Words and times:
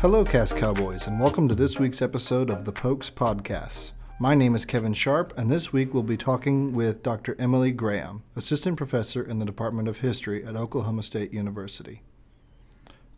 Hello, 0.00 0.24
Cast 0.24 0.56
Cowboys, 0.56 1.08
and 1.08 1.18
welcome 1.18 1.48
to 1.48 1.56
this 1.56 1.80
week's 1.80 2.00
episode 2.00 2.50
of 2.50 2.64
the 2.64 2.70
Pokes 2.70 3.10
Podcasts. 3.10 3.90
My 4.20 4.32
name 4.32 4.54
is 4.54 4.64
Kevin 4.64 4.92
Sharp, 4.92 5.36
and 5.36 5.50
this 5.50 5.72
week 5.72 5.92
we'll 5.92 6.04
be 6.04 6.16
talking 6.16 6.72
with 6.72 7.02
Dr. 7.02 7.34
Emily 7.36 7.72
Graham, 7.72 8.22
Assistant 8.36 8.76
Professor 8.76 9.24
in 9.24 9.40
the 9.40 9.44
Department 9.44 9.88
of 9.88 9.98
History 9.98 10.44
at 10.44 10.54
Oklahoma 10.54 11.02
State 11.02 11.32
University. 11.32 12.02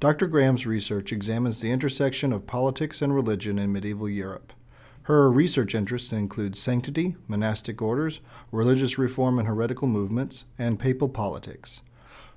Dr. 0.01 0.27
Graham's 0.27 0.67
research 0.67 1.13
examines 1.13 1.61
the 1.61 1.71
intersection 1.71 2.33
of 2.33 2.47
politics 2.47 3.03
and 3.03 3.15
religion 3.15 3.59
in 3.59 3.71
medieval 3.75 4.09
Europe. 4.09 4.55
Her 5.03 5.31
research 5.31 5.75
interests 5.75 6.13
include 6.13 6.57
sanctity, 6.57 7.15
monastic 7.29 7.83
orders, 7.83 8.21
religious 8.51 8.97
reform 8.97 9.39
and 9.39 9.47
heretical 9.47 9.87
movements, 9.87 10.47
and 10.59 10.81
papal 10.81 11.11
politics. 11.11 11.83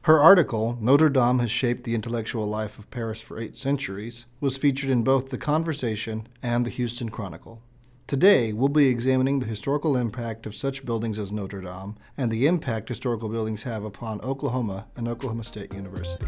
Her 0.03 0.19
article, 0.19 0.77
Notre 0.81 1.07
Dame 1.07 1.39
Has 1.39 1.49
Shaped 1.49 1.85
the 1.85 1.95
Intellectual 1.95 2.45
Life 2.45 2.77
of 2.77 2.91
Paris 2.91 3.21
for 3.21 3.39
Eight 3.39 3.55
Centuries, 3.55 4.25
was 4.41 4.57
featured 4.57 4.89
in 4.89 5.01
both 5.01 5.29
The 5.29 5.37
Conversation 5.37 6.27
and 6.41 6.65
the 6.65 6.69
Houston 6.69 7.07
Chronicle. 7.07 7.61
Today, 8.05 8.51
we'll 8.51 8.67
be 8.67 8.87
examining 8.87 9.39
the 9.39 9.45
historical 9.45 9.95
impact 9.95 10.45
of 10.45 10.55
such 10.55 10.85
buildings 10.85 11.17
as 11.17 11.31
Notre 11.31 11.61
Dame 11.61 11.95
and 12.17 12.29
the 12.29 12.47
impact 12.47 12.89
historical 12.89 13.29
buildings 13.29 13.63
have 13.63 13.85
upon 13.85 14.19
Oklahoma 14.19 14.87
and 14.97 15.07
Oklahoma 15.07 15.45
State 15.45 15.73
University. 15.73 16.27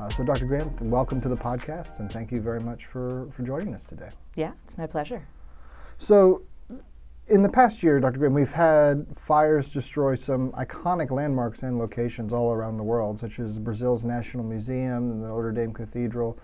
Uh, 0.00 0.08
so, 0.08 0.24
Dr. 0.24 0.46
Graham, 0.46 0.74
welcome 0.90 1.20
to 1.20 1.28
the 1.28 1.36
podcast, 1.36 2.00
and 2.00 2.10
thank 2.10 2.32
you 2.32 2.40
very 2.40 2.58
much 2.58 2.86
for, 2.86 3.28
for 3.30 3.44
joining 3.44 3.72
us 3.72 3.84
today. 3.84 4.08
Yeah, 4.34 4.50
it's 4.64 4.76
my 4.76 4.88
pleasure. 4.88 5.28
So, 5.96 6.42
in 7.28 7.42
the 7.42 7.48
past 7.48 7.82
year, 7.82 8.00
Dr. 8.00 8.18
Graham, 8.18 8.34
we've 8.34 8.52
had 8.52 9.06
fires 9.16 9.72
destroy 9.72 10.14
some 10.14 10.52
iconic 10.52 11.10
landmarks 11.10 11.62
and 11.62 11.78
locations 11.78 12.32
all 12.32 12.52
around 12.52 12.76
the 12.76 12.84
world, 12.84 13.18
such 13.18 13.38
as 13.38 13.58
Brazil's 13.58 14.04
National 14.04 14.44
Museum 14.44 15.10
and 15.10 15.22
the 15.22 15.28
Notre 15.28 15.52
Dame 15.52 15.72
Cathedral. 15.72 16.38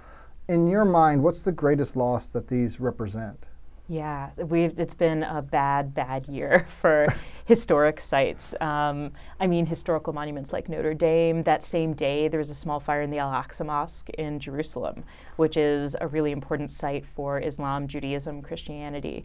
In 0.48 0.68
your 0.68 0.84
mind, 0.84 1.22
what's 1.22 1.42
the 1.42 1.52
greatest 1.52 1.96
loss 1.96 2.30
that 2.30 2.48
these 2.48 2.80
represent? 2.80 3.44
Yeah, 3.90 4.30
we've 4.36 4.78
it's 4.78 4.92
been 4.92 5.22
a 5.22 5.40
bad, 5.40 5.94
bad 5.94 6.26
year 6.28 6.66
for 6.80 7.12
historic 7.46 8.00
sites. 8.00 8.54
Um, 8.60 9.12
I 9.40 9.46
mean, 9.46 9.64
historical 9.64 10.12
monuments 10.12 10.52
like 10.52 10.68
Notre 10.68 10.94
Dame. 10.94 11.42
That 11.42 11.62
same 11.62 11.94
day, 11.94 12.28
there 12.28 12.38
was 12.38 12.50
a 12.50 12.54
small 12.54 12.80
fire 12.80 13.00
in 13.00 13.10
the 13.10 13.18
Al 13.18 13.30
Aqsa 13.30 13.64
Mosque 13.64 14.10
in 14.10 14.38
Jerusalem, 14.38 15.04
which 15.36 15.56
is 15.56 15.96
a 16.00 16.06
really 16.06 16.32
important 16.32 16.70
site 16.70 17.04
for 17.04 17.40
Islam, 17.40 17.88
Judaism, 17.88 18.42
Christianity. 18.42 19.24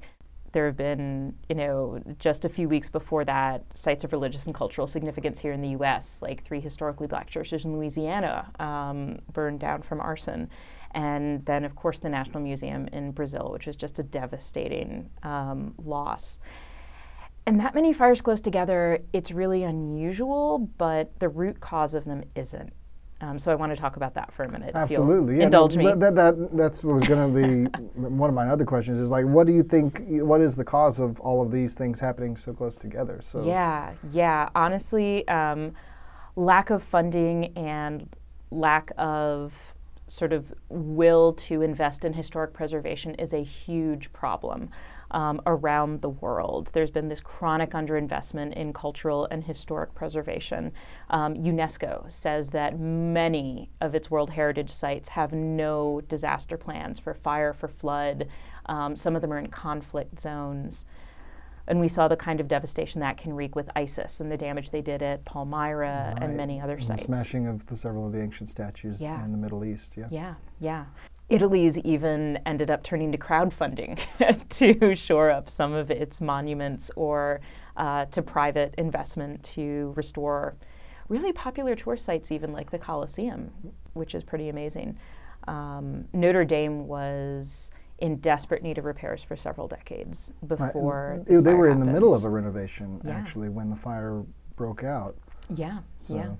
There 0.53 0.65
have 0.67 0.77
been, 0.77 1.35
you 1.49 1.55
know, 1.55 2.01
just 2.19 2.45
a 2.45 2.49
few 2.49 2.69
weeks 2.69 2.87
before 2.87 3.25
that, 3.25 3.65
sites 3.73 4.03
of 4.03 4.11
religious 4.11 4.45
and 4.45 4.55
cultural 4.55 4.87
significance 4.87 5.39
here 5.39 5.51
in 5.51 5.61
the 5.61 5.69
U.S., 5.69 6.19
like 6.21 6.43
three 6.43 6.61
historically 6.61 7.07
black 7.07 7.27
churches 7.27 7.65
in 7.65 7.75
Louisiana 7.75 8.51
um, 8.59 9.19
burned 9.33 9.59
down 9.59 9.81
from 9.81 9.99
arson 9.99 10.49
and 10.93 11.45
then, 11.45 11.63
of 11.63 11.75
course, 11.75 11.99
the 11.99 12.09
National 12.09 12.39
Museum 12.39 12.87
in 12.89 13.11
Brazil, 13.11 13.49
which 13.51 13.65
was 13.65 13.75
just 13.75 13.99
a 13.99 14.03
devastating 14.03 15.09
um, 15.23 15.73
loss. 15.83 16.39
And 17.45 17.59
that 17.59 17.75
many 17.75 17.91
fires 17.91 18.21
close 18.21 18.39
together, 18.39 18.99
it's 19.11 19.31
really 19.31 19.63
unusual, 19.63 20.69
but 20.77 21.19
the 21.19 21.29
root 21.29 21.59
cause 21.59 21.93
of 21.93 22.05
them 22.05 22.23
isn't. 22.35 22.71
Um, 23.23 23.39
so 23.39 23.51
I 23.53 23.55
want 23.55 23.73
to 23.73 23.79
talk 23.79 23.95
about 23.95 24.13
that 24.15 24.33
for 24.33 24.43
a 24.43 24.51
minute. 24.51 24.71
Absolutely, 24.75 25.37
yeah. 25.37 25.45
Indulge 25.45 25.77
me. 25.77 25.85
That, 25.85 25.99
that, 26.01 26.15
that, 26.15 26.57
that's 26.57 26.83
what 26.83 26.95
was 26.95 27.03
going 27.03 27.33
to 27.33 27.41
be 27.41 27.83
one 27.95 28.29
of 28.29 28.35
my 28.35 28.49
other 28.49 28.65
questions. 28.65 28.99
Is 28.99 29.09
like, 29.09 29.25
what 29.25 29.47
do 29.47 29.53
you 29.53 29.63
think? 29.63 30.03
What 30.07 30.41
is 30.41 30.57
the 30.57 30.65
cause 30.65 30.99
of 30.99 31.19
all 31.21 31.41
of 31.41 31.49
these 31.49 31.73
things 31.73 32.01
happening 32.01 32.35
so 32.35 32.53
close 32.53 32.75
together? 32.75 33.19
So 33.21 33.45
yeah, 33.45 33.93
yeah. 34.11 34.49
Honestly, 34.55 35.25
um, 35.29 35.73
lack 36.35 36.69
of 36.69 36.83
funding 36.83 37.57
and 37.57 38.13
lack 38.51 38.91
of 38.97 39.53
sort 40.07 40.33
of 40.33 40.53
will 40.67 41.33
to 41.33 41.61
invest 41.61 42.03
in 42.03 42.13
historic 42.13 42.53
preservation 42.53 43.15
is 43.15 43.33
a 43.33 43.41
huge 43.41 44.11
problem 44.11 44.69
um, 45.13 45.41
around 45.45 46.01
the 46.01 46.09
world. 46.09 46.69
There's 46.73 46.91
been 46.91 47.07
this 47.07 47.21
chronic 47.21 47.71
underinvestment 47.71 48.53
in 48.53 48.73
cultural 48.73 49.27
and 49.31 49.43
historic 49.43 49.93
preservation. 49.93 50.71
Um, 51.09 51.35
UNESCO 51.35 52.11
says 52.11 52.49
that 52.49 52.79
many 52.79 53.69
of 53.79 53.95
its 53.95 54.11
World 54.11 54.31
Heritage 54.31 54.71
sites 54.71 55.09
have 55.09 55.31
no 55.31 56.01
disaster 56.01 56.57
plans 56.57 56.99
for 56.99 57.13
fire, 57.13 57.53
for 57.53 57.67
flood. 57.67 58.27
Um, 58.65 58.95
some 58.95 59.15
of 59.15 59.21
them 59.21 59.31
are 59.31 59.39
in 59.39 59.47
conflict 59.47 60.19
zones 60.19 60.85
and 61.67 61.79
we 61.79 61.87
saw 61.87 62.07
the 62.07 62.17
kind 62.17 62.39
of 62.39 62.47
devastation 62.47 62.99
that 63.01 63.17
can 63.17 63.33
wreak 63.33 63.55
with 63.55 63.69
ISIS 63.75 64.19
and 64.19 64.31
the 64.31 64.37
damage 64.37 64.71
they 64.71 64.81
did 64.81 65.01
at 65.01 65.23
Palmyra 65.25 66.13
right. 66.13 66.23
and 66.23 66.35
many 66.35 66.59
other 66.59 66.75
and 66.75 66.85
sites. 66.85 67.01
The 67.01 67.05
smashing 67.05 67.47
of 67.47 67.65
the, 67.67 67.75
several 67.75 68.05
of 68.05 68.11
the 68.11 68.21
ancient 68.21 68.49
statues 68.49 69.01
yeah. 69.01 69.23
in 69.23 69.31
the 69.31 69.37
Middle 69.37 69.63
East. 69.63 69.95
Yeah. 69.97 70.07
Yeah. 70.11 70.33
Yeah. 70.59 70.85
Italy's 71.29 71.77
even 71.79 72.37
ended 72.45 72.69
up 72.69 72.83
turning 72.83 73.11
to 73.11 73.17
crowdfunding 73.17 73.99
to 74.49 74.95
shore 74.95 75.31
up 75.31 75.49
some 75.49 75.73
of 75.73 75.89
its 75.89 76.21
monuments 76.21 76.91
or 76.95 77.41
uh, 77.77 78.05
to 78.05 78.21
private 78.21 78.75
investment 78.77 79.41
to 79.43 79.93
restore 79.95 80.55
really 81.09 81.33
popular 81.33 81.75
tour 81.75 81.97
sites, 81.97 82.31
even 82.31 82.51
like 82.51 82.71
the 82.71 82.77
Colosseum, 82.77 83.51
which 83.93 84.15
is 84.15 84.23
pretty 84.23 84.49
amazing. 84.49 84.97
Um, 85.47 86.05
Notre 86.13 86.45
Dame 86.45 86.87
was 86.87 87.71
in 87.99 88.17
desperate 88.17 88.63
need 88.63 88.77
of 88.77 88.85
repairs 88.85 89.23
for 89.23 89.35
several 89.35 89.67
decades 89.67 90.31
before. 90.47 91.23
Right. 91.27 91.43
They 91.43 91.53
were 91.53 91.67
happened. 91.67 91.81
in 91.81 91.87
the 91.87 91.93
middle 91.93 92.13
of 92.13 92.25
a 92.25 92.29
renovation 92.29 93.01
yeah. 93.03 93.11
actually 93.11 93.49
when 93.49 93.69
the 93.69 93.75
fire 93.75 94.23
broke 94.55 94.83
out. 94.83 95.17
Yeah, 95.53 95.79
so. 95.95 96.15
yeah. 96.15 96.31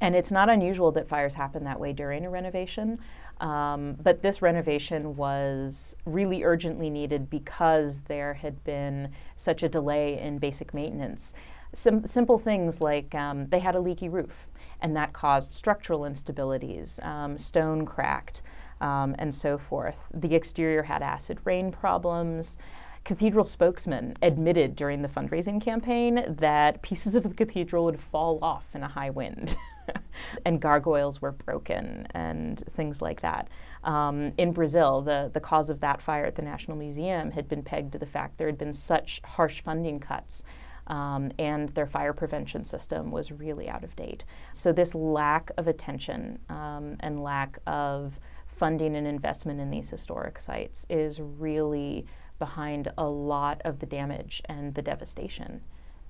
And 0.00 0.16
it's 0.16 0.32
not 0.32 0.48
unusual 0.48 0.90
that 0.92 1.08
fires 1.08 1.34
happen 1.34 1.62
that 1.64 1.78
way 1.78 1.92
during 1.92 2.26
a 2.26 2.30
renovation. 2.30 2.98
Um, 3.42 3.96
but 4.00 4.22
this 4.22 4.40
renovation 4.40 5.16
was 5.16 5.96
really 6.06 6.44
urgently 6.44 6.88
needed 6.88 7.28
because 7.28 8.00
there 8.02 8.34
had 8.34 8.62
been 8.62 9.10
such 9.36 9.64
a 9.64 9.68
delay 9.68 10.20
in 10.20 10.38
basic 10.38 10.72
maintenance. 10.72 11.34
Sim- 11.74 12.06
simple 12.06 12.38
things 12.38 12.80
like 12.80 13.12
um, 13.16 13.48
they 13.48 13.58
had 13.58 13.74
a 13.74 13.80
leaky 13.80 14.08
roof, 14.08 14.46
and 14.80 14.94
that 14.96 15.12
caused 15.12 15.52
structural 15.52 16.02
instabilities, 16.02 17.04
um, 17.04 17.36
stone 17.36 17.84
cracked 17.84 18.42
um, 18.80 19.16
and 19.18 19.34
so 19.34 19.58
forth. 19.58 20.04
The 20.14 20.36
exterior 20.36 20.84
had 20.84 21.02
acid 21.02 21.38
rain 21.44 21.72
problems. 21.72 22.56
Cathedral 23.04 23.46
spokesman 23.46 24.14
admitted 24.22 24.76
during 24.76 25.02
the 25.02 25.08
fundraising 25.08 25.60
campaign 25.60 26.24
that 26.28 26.80
pieces 26.82 27.16
of 27.16 27.24
the 27.24 27.34
cathedral 27.34 27.86
would 27.86 28.00
fall 28.00 28.38
off 28.40 28.66
in 28.72 28.84
a 28.84 28.88
high 28.88 29.10
wind. 29.10 29.56
and 30.44 30.60
gargoyles 30.60 31.20
were 31.20 31.32
broken 31.32 32.06
and 32.12 32.62
things 32.76 33.02
like 33.02 33.20
that. 33.22 33.48
Um, 33.84 34.32
in 34.38 34.52
Brazil, 34.52 35.02
the, 35.02 35.30
the 35.32 35.40
cause 35.40 35.70
of 35.70 35.80
that 35.80 36.00
fire 36.00 36.24
at 36.24 36.36
the 36.36 36.42
National 36.42 36.76
Museum 36.76 37.30
had 37.30 37.48
been 37.48 37.62
pegged 37.62 37.92
to 37.92 37.98
the 37.98 38.06
fact 38.06 38.38
there 38.38 38.46
had 38.48 38.58
been 38.58 38.74
such 38.74 39.20
harsh 39.24 39.60
funding 39.60 39.98
cuts 39.98 40.42
um, 40.88 41.30
and 41.38 41.68
their 41.70 41.86
fire 41.86 42.12
prevention 42.12 42.64
system 42.64 43.10
was 43.10 43.30
really 43.30 43.68
out 43.68 43.84
of 43.84 43.94
date. 43.96 44.24
So, 44.52 44.72
this 44.72 44.94
lack 44.94 45.50
of 45.56 45.68
attention 45.68 46.38
um, 46.48 46.96
and 47.00 47.22
lack 47.22 47.58
of 47.66 48.18
funding 48.46 48.96
and 48.96 49.06
investment 49.06 49.60
in 49.60 49.70
these 49.70 49.90
historic 49.90 50.38
sites 50.38 50.86
is 50.90 51.20
really 51.20 52.06
behind 52.38 52.90
a 52.98 53.08
lot 53.08 53.62
of 53.64 53.78
the 53.78 53.86
damage 53.86 54.42
and 54.46 54.74
the 54.74 54.82
devastation 54.82 55.62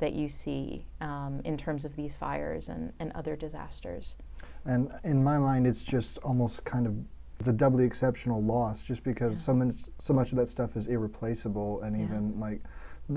that 0.02 0.14
you 0.14 0.28
see 0.28 0.84
um, 1.00 1.40
in 1.44 1.56
terms 1.56 1.84
of 1.84 1.94
these 1.94 2.16
fires 2.16 2.68
and, 2.68 2.92
and 2.98 3.12
other 3.12 3.36
disasters. 3.36 4.16
And 4.64 4.90
in 5.04 5.22
my 5.22 5.38
mind, 5.38 5.64
it's 5.64 5.84
just 5.84 6.18
almost 6.18 6.64
kind 6.64 6.88
of 6.88 6.94
it's 7.38 7.48
a 7.48 7.52
doubly 7.52 7.84
exceptional 7.84 8.42
loss, 8.42 8.82
just 8.82 9.04
because 9.04 9.34
yeah. 9.34 9.38
so 9.38 9.54
much 9.54 9.76
so 9.98 10.12
much 10.12 10.32
of 10.32 10.38
that 10.38 10.48
stuff 10.48 10.76
is 10.76 10.88
irreplaceable, 10.88 11.82
and 11.82 11.96
yeah. 11.96 12.04
even 12.04 12.38
like 12.40 12.60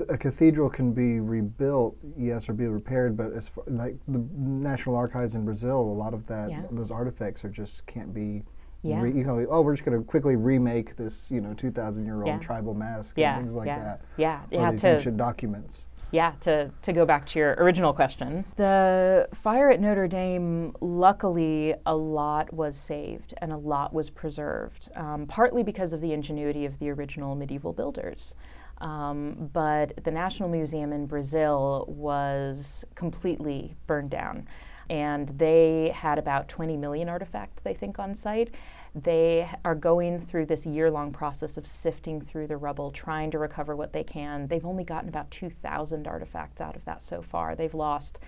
a 0.08 0.16
cathedral 0.16 0.70
can 0.70 0.92
be 0.92 1.18
rebuilt, 1.18 1.96
yes, 2.16 2.48
or 2.48 2.52
be 2.52 2.66
repaired, 2.66 3.16
but 3.16 3.32
as 3.32 3.48
far, 3.48 3.64
like 3.66 3.96
the 4.06 4.24
National 4.36 4.94
Archives 4.94 5.34
in 5.34 5.44
Brazil, 5.44 5.80
a 5.80 5.98
lot 6.04 6.14
of 6.14 6.24
that 6.28 6.50
yeah. 6.50 6.62
those 6.70 6.92
artifacts 6.92 7.44
are 7.44 7.50
just 7.50 7.84
can't 7.86 8.14
be 8.14 8.44
yeah. 8.82 9.00
Re, 9.00 9.10
you 9.10 9.24
know, 9.24 9.44
oh, 9.50 9.60
we're 9.62 9.74
just 9.74 9.84
going 9.84 9.98
to 9.98 10.04
quickly 10.04 10.36
remake 10.36 10.94
this, 10.94 11.28
you 11.28 11.40
know, 11.40 11.54
2,000 11.54 12.04
year 12.04 12.18
old 12.18 12.26
yeah. 12.28 12.38
tribal 12.38 12.72
mask 12.72 13.18
and 13.18 13.42
things 13.42 13.54
like 13.54 13.66
that. 13.66 14.02
Yeah, 14.16 14.42
or 14.42 14.46
yeah. 14.52 14.70
These 14.70 14.80
to, 14.82 14.94
ancient 14.94 15.16
documents. 15.16 15.86
Yeah, 16.12 16.32
to, 16.40 16.70
to 16.82 16.92
go 16.92 17.04
back 17.04 17.26
to 17.28 17.38
your 17.38 17.54
original 17.58 17.92
question, 17.92 18.44
the 18.54 19.28
fire 19.34 19.70
at 19.70 19.80
Notre 19.80 20.06
Dame, 20.06 20.74
luckily, 20.80 21.74
a 21.84 21.96
lot 21.96 22.52
was 22.52 22.76
saved 22.76 23.34
and 23.38 23.52
a 23.52 23.56
lot 23.56 23.92
was 23.92 24.08
preserved, 24.08 24.88
um, 24.94 25.26
partly 25.26 25.64
because 25.64 25.92
of 25.92 26.00
the 26.00 26.12
ingenuity 26.12 26.64
of 26.64 26.78
the 26.78 26.90
original 26.90 27.34
medieval 27.34 27.72
builders. 27.72 28.34
Um, 28.78 29.50
but 29.52 30.04
the 30.04 30.10
National 30.10 30.48
Museum 30.48 30.92
in 30.92 31.06
Brazil 31.06 31.86
was 31.88 32.84
completely 32.94 33.74
burned 33.86 34.10
down 34.10 34.46
and 34.90 35.28
they 35.30 35.92
had 35.94 36.18
about 36.18 36.48
20 36.48 36.76
million 36.76 37.08
artifacts, 37.08 37.62
they 37.62 37.74
think, 37.74 37.98
on 37.98 38.14
site. 38.14 38.54
They 38.94 39.48
are 39.64 39.74
going 39.74 40.20
through 40.20 40.46
this 40.46 40.64
year 40.64 40.90
long 40.90 41.12
process 41.12 41.56
of 41.58 41.66
sifting 41.66 42.20
through 42.20 42.46
the 42.46 42.56
rubble, 42.56 42.90
trying 42.90 43.30
to 43.32 43.38
recover 43.38 43.76
what 43.76 43.92
they 43.92 44.04
can. 44.04 44.46
They've 44.46 44.64
only 44.64 44.84
gotten 44.84 45.08
about 45.08 45.30
2,000 45.30 46.08
artifacts 46.08 46.60
out 46.60 46.76
of 46.76 46.84
that 46.86 47.02
so 47.02 47.20
far. 47.20 47.54
They've 47.54 47.74
lost 47.74 48.20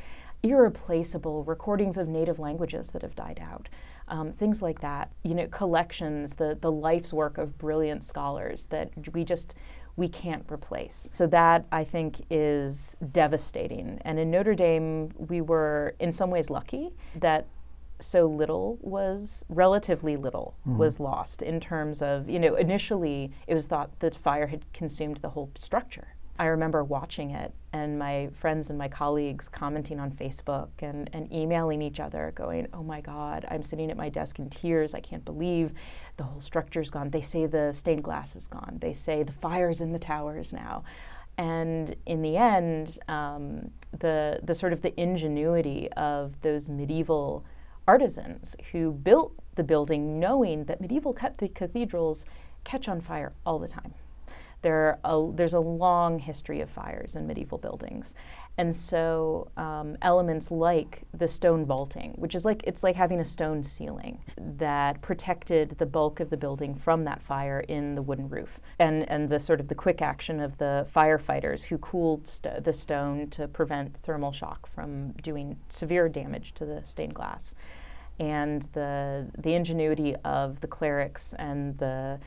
irreplaceable 0.42 1.42
recordings 1.44 1.98
of 1.98 2.06
native 2.08 2.38
languages 2.38 2.90
that 2.90 3.02
have 3.02 3.16
died 3.16 3.40
out. 3.42 3.68
Um, 4.08 4.32
things 4.32 4.62
like 4.62 4.80
that, 4.80 5.10
you 5.22 5.34
know, 5.34 5.46
collections, 5.48 6.34
the 6.34 6.56
the 6.60 6.72
life's 6.72 7.12
work 7.12 7.36
of 7.36 7.58
brilliant 7.58 8.04
scholars 8.04 8.66
that 8.70 8.90
we 9.12 9.24
just 9.24 9.54
we 9.98 10.08
can't 10.08 10.46
replace. 10.50 11.10
So 11.12 11.26
that 11.26 11.66
I 11.72 11.82
think 11.82 12.24
is 12.30 12.96
devastating. 13.10 13.98
And 14.02 14.18
in 14.18 14.30
Notre 14.30 14.54
Dame, 14.54 15.10
we 15.18 15.40
were 15.40 15.96
in 15.98 16.12
some 16.12 16.30
ways 16.30 16.48
lucky 16.48 16.94
that 17.16 17.48
so 18.00 18.26
little 18.26 18.78
was 18.80 19.44
relatively 19.48 20.16
little 20.16 20.54
mm-hmm. 20.60 20.78
was 20.78 21.00
lost 21.00 21.42
in 21.42 21.58
terms 21.58 22.00
of 22.00 22.30
you 22.30 22.38
know 22.38 22.54
initially 22.54 23.32
it 23.48 23.54
was 23.54 23.66
thought 23.66 23.90
that 23.98 24.14
fire 24.14 24.46
had 24.46 24.72
consumed 24.72 25.16
the 25.16 25.30
whole 25.30 25.50
structure 25.58 26.14
I 26.38 26.46
remember 26.46 26.84
watching 26.84 27.32
it 27.32 27.52
and 27.72 27.98
my 27.98 28.28
friends 28.32 28.70
and 28.70 28.78
my 28.78 28.88
colleagues 28.88 29.48
commenting 29.48 29.98
on 29.98 30.12
Facebook 30.12 30.68
and, 30.78 31.10
and 31.12 31.32
emailing 31.32 31.82
each 31.82 32.00
other, 32.00 32.32
going, 32.34 32.68
Oh 32.72 32.82
my 32.82 33.00
God, 33.00 33.44
I'm 33.50 33.62
sitting 33.62 33.90
at 33.90 33.96
my 33.96 34.08
desk 34.08 34.38
in 34.38 34.48
tears. 34.48 34.94
I 34.94 35.00
can't 35.00 35.24
believe 35.24 35.72
the 36.16 36.22
whole 36.24 36.40
structure's 36.40 36.90
gone. 36.90 37.10
They 37.10 37.22
say 37.22 37.46
the 37.46 37.72
stained 37.72 38.04
glass 38.04 38.36
is 38.36 38.46
gone. 38.46 38.78
They 38.80 38.92
say 38.92 39.24
the 39.24 39.32
fire's 39.32 39.80
in 39.80 39.92
the 39.92 39.98
towers 39.98 40.52
now. 40.52 40.84
And 41.38 41.94
in 42.06 42.22
the 42.22 42.36
end, 42.36 42.98
um, 43.08 43.70
the, 43.98 44.40
the 44.42 44.54
sort 44.54 44.72
of 44.72 44.82
the 44.82 44.98
ingenuity 45.00 45.88
of 45.96 46.40
those 46.40 46.68
medieval 46.68 47.44
artisans 47.86 48.54
who 48.72 48.92
built 48.92 49.32
the 49.54 49.64
building 49.64 50.20
knowing 50.20 50.64
that 50.64 50.80
medieval 50.80 51.12
cathedrals 51.12 52.26
catch 52.64 52.88
on 52.88 53.00
fire 53.00 53.32
all 53.46 53.58
the 53.58 53.68
time. 53.68 53.94
There 54.62 54.98
a, 55.04 55.30
there's 55.34 55.54
a 55.54 55.60
long 55.60 56.18
history 56.18 56.60
of 56.60 56.68
fires 56.70 57.14
in 57.14 57.26
medieval 57.26 57.58
buildings, 57.58 58.14
and 58.56 58.74
so 58.74 59.50
um, 59.56 59.96
elements 60.02 60.50
like 60.50 61.02
the 61.16 61.28
stone 61.28 61.64
vaulting, 61.64 62.14
which 62.16 62.34
is 62.34 62.44
like 62.44 62.62
it's 62.64 62.82
like 62.82 62.96
having 62.96 63.20
a 63.20 63.24
stone 63.24 63.62
ceiling 63.62 64.18
that 64.36 65.00
protected 65.00 65.76
the 65.78 65.86
bulk 65.86 66.18
of 66.18 66.30
the 66.30 66.36
building 66.36 66.74
from 66.74 67.04
that 67.04 67.22
fire 67.22 67.60
in 67.60 67.94
the 67.94 68.02
wooden 68.02 68.28
roof, 68.28 68.60
and 68.80 69.08
and 69.08 69.28
the 69.28 69.38
sort 69.38 69.60
of 69.60 69.68
the 69.68 69.76
quick 69.76 70.02
action 70.02 70.40
of 70.40 70.58
the 70.58 70.84
firefighters 70.92 71.66
who 71.66 71.78
cooled 71.78 72.26
st- 72.26 72.64
the 72.64 72.72
stone 72.72 73.30
to 73.30 73.46
prevent 73.46 73.96
thermal 73.96 74.32
shock 74.32 74.66
from 74.66 75.12
doing 75.22 75.56
severe 75.68 76.08
damage 76.08 76.52
to 76.54 76.64
the 76.64 76.82
stained 76.84 77.14
glass, 77.14 77.54
and 78.18 78.62
the 78.72 79.30
the 79.38 79.54
ingenuity 79.54 80.16
of 80.24 80.60
the 80.62 80.66
clerics 80.66 81.32
and 81.38 81.78
the 81.78 82.18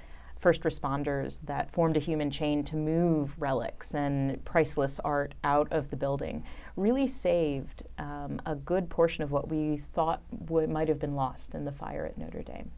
first 0.42 0.64
responders 0.64 1.40
that 1.44 1.70
formed 1.72 1.96
a 1.96 2.00
human 2.00 2.32
chain 2.32 2.64
to 2.64 2.76
move 2.76 3.36
relics 3.38 3.94
and 3.94 4.44
priceless 4.44 5.00
art 5.06 5.36
out 5.44 5.72
of 5.72 5.90
the 5.92 5.96
building 5.96 6.44
really 6.76 7.06
saved 7.06 7.84
um, 8.00 8.42
a 8.48 8.56
good 8.56 8.90
portion 8.90 9.24
of 9.24 9.32
what 9.32 9.50
we 9.50 9.78
thought 9.78 10.22
w- 10.46 10.68
might 10.68 10.88
have 10.88 10.98
been 11.00 11.16
lost 11.16 11.54
in 11.54 11.64
the 11.64 11.72
fire 11.72 12.08
at 12.08 12.18
Notre 12.18 12.42
Dame. 12.42 12.72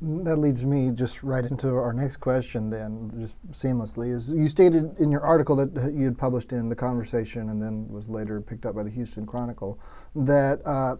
That 0.00 0.36
leads 0.36 0.64
me 0.64 0.92
just 0.92 1.24
right 1.24 1.44
into 1.44 1.74
our 1.74 1.92
next 1.92 2.18
question, 2.18 2.70
then, 2.70 3.10
just 3.18 3.36
seamlessly. 3.50 4.14
Is 4.14 4.32
you 4.32 4.46
stated 4.46 4.96
in 5.00 5.10
your 5.10 5.22
article 5.22 5.56
that 5.56 5.92
you 5.92 6.04
had 6.04 6.16
published 6.16 6.52
in 6.52 6.68
The 6.68 6.76
Conversation 6.76 7.48
and 7.48 7.60
then 7.60 7.88
was 7.88 8.08
later 8.08 8.40
picked 8.40 8.64
up 8.64 8.76
by 8.76 8.84
the 8.84 8.90
Houston 8.90 9.26
Chronicle 9.26 9.80
that 10.14 10.60
uh, 10.64 10.94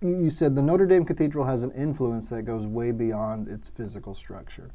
you 0.00 0.30
said 0.30 0.54
the 0.54 0.62
Notre 0.62 0.86
Dame 0.86 1.04
Cathedral 1.04 1.44
has 1.44 1.64
an 1.64 1.72
influence 1.72 2.28
that 2.28 2.42
goes 2.42 2.66
way 2.66 2.92
beyond 2.92 3.48
its 3.48 3.68
physical 3.68 4.14
structure. 4.14 4.70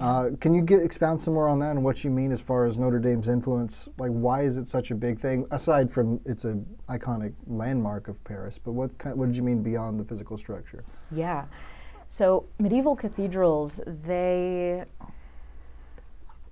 Uh, 0.00 0.30
can 0.40 0.54
you 0.54 0.62
get, 0.62 0.82
expound 0.82 1.20
some 1.20 1.34
more 1.34 1.48
on 1.48 1.58
that 1.58 1.72
and 1.72 1.84
what 1.84 2.02
you 2.02 2.10
mean 2.10 2.32
as 2.32 2.40
far 2.40 2.64
as 2.64 2.78
Notre 2.78 2.98
Dame's 2.98 3.28
influence? 3.28 3.88
Like, 3.98 4.10
why 4.10 4.42
is 4.42 4.56
it 4.56 4.66
such 4.66 4.90
a 4.90 4.94
big 4.94 5.18
thing? 5.18 5.46
Aside 5.50 5.92
from 5.92 6.20
it's 6.24 6.44
an 6.44 6.66
iconic 6.88 7.34
landmark 7.46 8.08
of 8.08 8.22
Paris, 8.24 8.58
but 8.58 8.72
what 8.72 8.96
kind, 8.98 9.16
what 9.16 9.26
did 9.26 9.36
you 9.36 9.42
mean 9.42 9.62
beyond 9.62 10.00
the 10.00 10.04
physical 10.04 10.36
structure? 10.36 10.84
Yeah, 11.10 11.44
so 12.08 12.46
medieval 12.58 12.96
cathedrals 12.96 13.80
they 13.86 14.84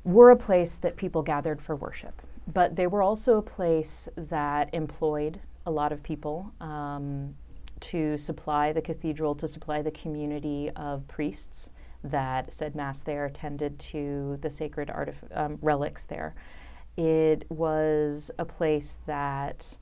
were 0.05 0.31
a 0.31 0.37
place 0.37 0.79
that 0.79 0.97
people 0.97 1.23
gathered 1.23 1.61
for 1.61 1.77
worship, 1.77 2.23
but 2.53 2.77
they 2.77 2.87
were 2.87 3.03
also 3.03 3.39
a 3.39 3.43
place 3.43 4.09
that 4.17 4.73
employed 4.73 5.41
a 5.67 5.71
lot 5.71 5.93
of 5.93 6.03
people. 6.03 6.53
Um, 6.61 7.35
to 7.81 8.19
supply 8.19 8.75
the 8.75 8.83
cathedral, 8.83 9.35
to 9.35 9.49
supply 9.49 9.81
the 9.81 9.91
community 9.91 10.71
of 10.77 11.09
priests 11.09 11.71
that 12.03 12.53
said 12.53 12.75
Mass 12.75 13.01
there, 13.01 13.27
attended 13.27 13.79
to 13.79 14.39
the 14.41 14.51
sacred 14.51 14.89
artif- 14.89 15.37
um, 15.37 15.59
relics 15.61 16.05
there. 16.05 16.35
It 16.97 17.45
was 17.51 18.31
a 18.39 18.45
place 18.45 18.99
that, 19.07 19.77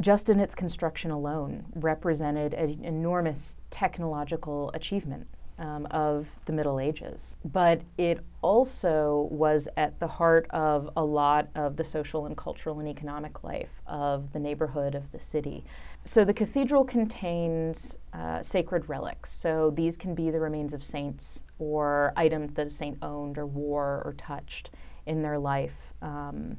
just 0.00 0.30
in 0.30 0.40
its 0.40 0.54
construction 0.54 1.10
alone, 1.10 1.66
represented 1.74 2.54
an 2.54 2.84
enormous 2.84 3.56
technological 3.70 4.70
achievement 4.74 5.28
um, 5.58 5.86
of 5.90 6.28
the 6.44 6.52
Middle 6.52 6.78
Ages. 6.78 7.36
But 7.44 7.82
it 7.96 8.20
also 8.42 9.28
was 9.30 9.68
at 9.76 9.98
the 9.98 10.06
heart 10.06 10.46
of 10.50 10.90
a 10.96 11.04
lot 11.04 11.48
of 11.54 11.76
the 11.76 11.84
social 11.84 12.26
and 12.26 12.36
cultural 12.36 12.78
and 12.78 12.88
economic 12.88 13.42
life 13.42 13.80
of 13.86 14.32
the 14.32 14.38
neighborhood 14.38 14.94
of 14.94 15.10
the 15.12 15.18
city. 15.18 15.64
So 16.04 16.24
the 16.24 16.34
cathedral 16.34 16.84
contains 16.84 17.96
uh, 18.12 18.42
sacred 18.42 18.88
relics. 18.88 19.32
So 19.32 19.70
these 19.70 19.96
can 19.96 20.14
be 20.14 20.30
the 20.30 20.40
remains 20.40 20.72
of 20.72 20.82
saints 20.82 21.42
or 21.58 22.12
items 22.16 22.54
that 22.54 22.66
a 22.66 22.70
saint 22.70 22.98
owned 23.02 23.36
or 23.36 23.46
wore 23.46 24.02
or 24.04 24.14
touched 24.16 24.70
in 25.06 25.22
their 25.22 25.38
life. 25.38 25.92
Um, 26.00 26.58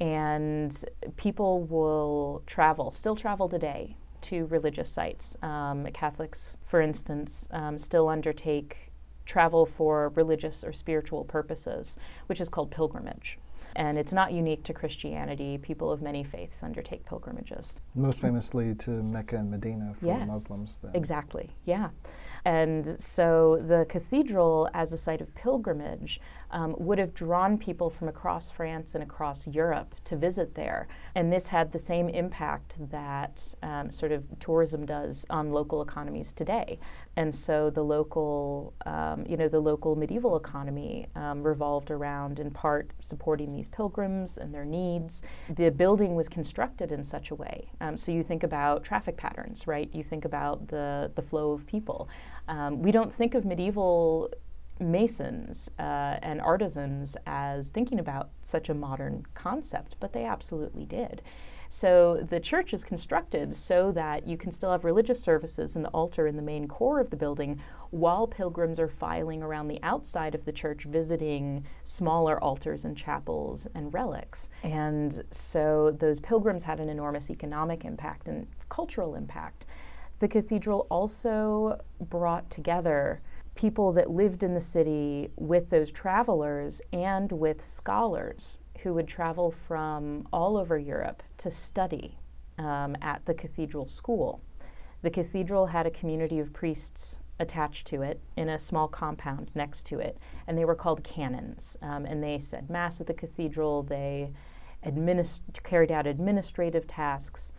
and 0.00 0.84
people 1.16 1.62
will 1.62 2.42
travel, 2.46 2.92
still 2.92 3.16
travel 3.16 3.48
today, 3.48 3.96
to 4.24 4.46
religious 4.46 4.88
sites. 4.88 5.36
Um, 5.42 5.86
Catholics, 5.92 6.56
for 6.66 6.80
instance, 6.80 7.48
um, 7.50 7.78
still 7.78 8.08
undertake 8.08 8.92
travel 9.24 9.64
for 9.64 10.10
religious 10.10 10.64
or 10.64 10.72
spiritual 10.72 11.24
purposes, 11.24 11.96
which 12.26 12.40
is 12.40 12.48
called 12.48 12.70
pilgrimage. 12.70 13.38
And 13.76 13.98
it's 13.98 14.12
not 14.12 14.32
unique 14.32 14.62
to 14.64 14.72
Christianity. 14.72 15.58
People 15.58 15.90
of 15.90 16.00
many 16.00 16.22
faiths 16.22 16.62
undertake 16.62 17.04
pilgrimages. 17.04 17.74
Most 17.94 18.20
famously 18.20 18.74
to 18.76 18.90
Mecca 18.90 19.36
and 19.36 19.50
Medina 19.50 19.94
for 19.98 20.06
yes, 20.06 20.28
Muslims. 20.28 20.78
Then. 20.80 20.92
Exactly, 20.94 21.50
yeah. 21.64 21.88
And 22.44 23.00
so 23.02 23.60
the 23.66 23.86
cathedral, 23.88 24.68
as 24.74 24.92
a 24.92 24.96
site 24.96 25.20
of 25.20 25.34
pilgrimage, 25.34 26.20
um, 26.54 26.74
would 26.78 26.98
have 26.98 27.12
drawn 27.12 27.58
people 27.58 27.90
from 27.90 28.08
across 28.08 28.50
France 28.50 28.94
and 28.94 29.02
across 29.02 29.46
Europe 29.46 29.94
to 30.04 30.16
visit 30.16 30.54
there. 30.54 30.86
And 31.16 31.30
this 31.30 31.48
had 31.48 31.72
the 31.72 31.78
same 31.78 32.08
impact 32.08 32.76
that 32.90 33.54
um, 33.62 33.90
sort 33.90 34.12
of 34.12 34.24
tourism 34.38 34.86
does 34.86 35.26
on 35.28 35.50
local 35.50 35.82
economies 35.82 36.32
today. 36.32 36.78
And 37.16 37.34
so 37.34 37.70
the 37.70 37.82
local, 37.82 38.72
um, 38.86 39.24
you 39.28 39.36
know, 39.36 39.48
the 39.48 39.60
local 39.60 39.96
medieval 39.96 40.36
economy 40.36 41.08
um, 41.16 41.42
revolved 41.42 41.90
around, 41.90 42.38
in 42.38 42.50
part, 42.50 42.90
supporting 43.00 43.52
these 43.52 43.68
pilgrims 43.68 44.38
and 44.38 44.54
their 44.54 44.64
needs. 44.64 45.22
The 45.48 45.70
building 45.70 46.14
was 46.14 46.28
constructed 46.28 46.92
in 46.92 47.02
such 47.02 47.30
a 47.30 47.34
way. 47.34 47.68
Um, 47.80 47.96
so 47.96 48.12
you 48.12 48.22
think 48.22 48.44
about 48.44 48.84
traffic 48.84 49.16
patterns, 49.16 49.66
right? 49.66 49.90
You 49.92 50.04
think 50.04 50.24
about 50.24 50.68
the, 50.68 51.10
the 51.16 51.22
flow 51.22 51.52
of 51.52 51.66
people. 51.66 52.08
Um, 52.46 52.80
we 52.82 52.92
don't 52.92 53.12
think 53.12 53.34
of 53.34 53.44
medieval 53.44 54.30
masons 54.80 55.68
uh, 55.78 56.16
and 56.22 56.40
artisans 56.40 57.16
as 57.26 57.68
thinking 57.68 57.98
about 57.98 58.30
such 58.42 58.68
a 58.68 58.74
modern 58.74 59.24
concept, 59.34 59.96
but 60.00 60.12
they 60.12 60.24
absolutely 60.24 60.84
did. 60.84 61.22
So 61.68 62.24
the 62.28 62.38
church 62.38 62.72
is 62.72 62.84
constructed 62.84 63.52
so 63.56 63.90
that 63.92 64.28
you 64.28 64.36
can 64.36 64.52
still 64.52 64.70
have 64.70 64.84
religious 64.84 65.20
services 65.20 65.74
in 65.74 65.82
the 65.82 65.88
altar 65.88 66.28
in 66.28 66.36
the 66.36 66.42
main 66.42 66.68
core 66.68 67.00
of 67.00 67.10
the 67.10 67.16
building 67.16 67.60
while 67.90 68.28
pilgrims 68.28 68.78
are 68.78 68.88
filing 68.88 69.42
around 69.42 69.66
the 69.66 69.80
outside 69.82 70.36
of 70.36 70.44
the 70.44 70.52
church 70.52 70.84
visiting 70.84 71.64
smaller 71.82 72.40
altars 72.40 72.84
and 72.84 72.96
chapels 72.96 73.66
and 73.74 73.92
relics. 73.92 74.50
And 74.62 75.24
so 75.32 75.96
those 75.98 76.20
pilgrims 76.20 76.62
had 76.62 76.78
an 76.78 76.88
enormous 76.88 77.28
economic 77.28 77.84
impact 77.84 78.28
and 78.28 78.46
cultural 78.68 79.16
impact. 79.16 79.66
The 80.20 80.28
cathedral 80.28 80.86
also 80.90 81.80
brought 82.00 82.50
together 82.50 83.20
people 83.54 83.92
that 83.92 84.10
lived 84.10 84.42
in 84.42 84.54
the 84.54 84.60
city 84.60 85.30
with 85.36 85.70
those 85.70 85.90
travelers 85.90 86.82
and 86.92 87.30
with 87.30 87.62
scholars 87.62 88.58
who 88.82 88.92
would 88.94 89.08
travel 89.08 89.50
from 89.50 90.26
all 90.32 90.56
over 90.56 90.78
Europe 90.78 91.22
to 91.38 91.50
study 91.50 92.18
um, 92.58 92.96
at 93.00 93.24
the 93.26 93.34
cathedral 93.34 93.86
school. 93.86 94.40
The 95.02 95.10
cathedral 95.10 95.66
had 95.66 95.86
a 95.86 95.90
community 95.90 96.38
of 96.38 96.52
priests 96.52 97.18
attached 97.38 97.86
to 97.88 98.02
it 98.02 98.20
in 98.36 98.48
a 98.48 98.58
small 98.58 98.88
compound 98.88 99.50
next 99.54 99.84
to 99.86 99.98
it, 99.98 100.18
and 100.46 100.56
they 100.56 100.64
were 100.64 100.74
called 100.74 101.02
canons. 101.02 101.76
Um, 101.82 102.06
and 102.06 102.22
they 102.22 102.38
said 102.38 102.70
Mass 102.70 103.00
at 103.00 103.06
the 103.06 103.14
cathedral, 103.14 103.82
they 103.82 104.30
administ- 104.84 105.40
carried 105.62 105.90
out 105.90 106.06
administrative 106.06 106.86
tasks 106.86 107.52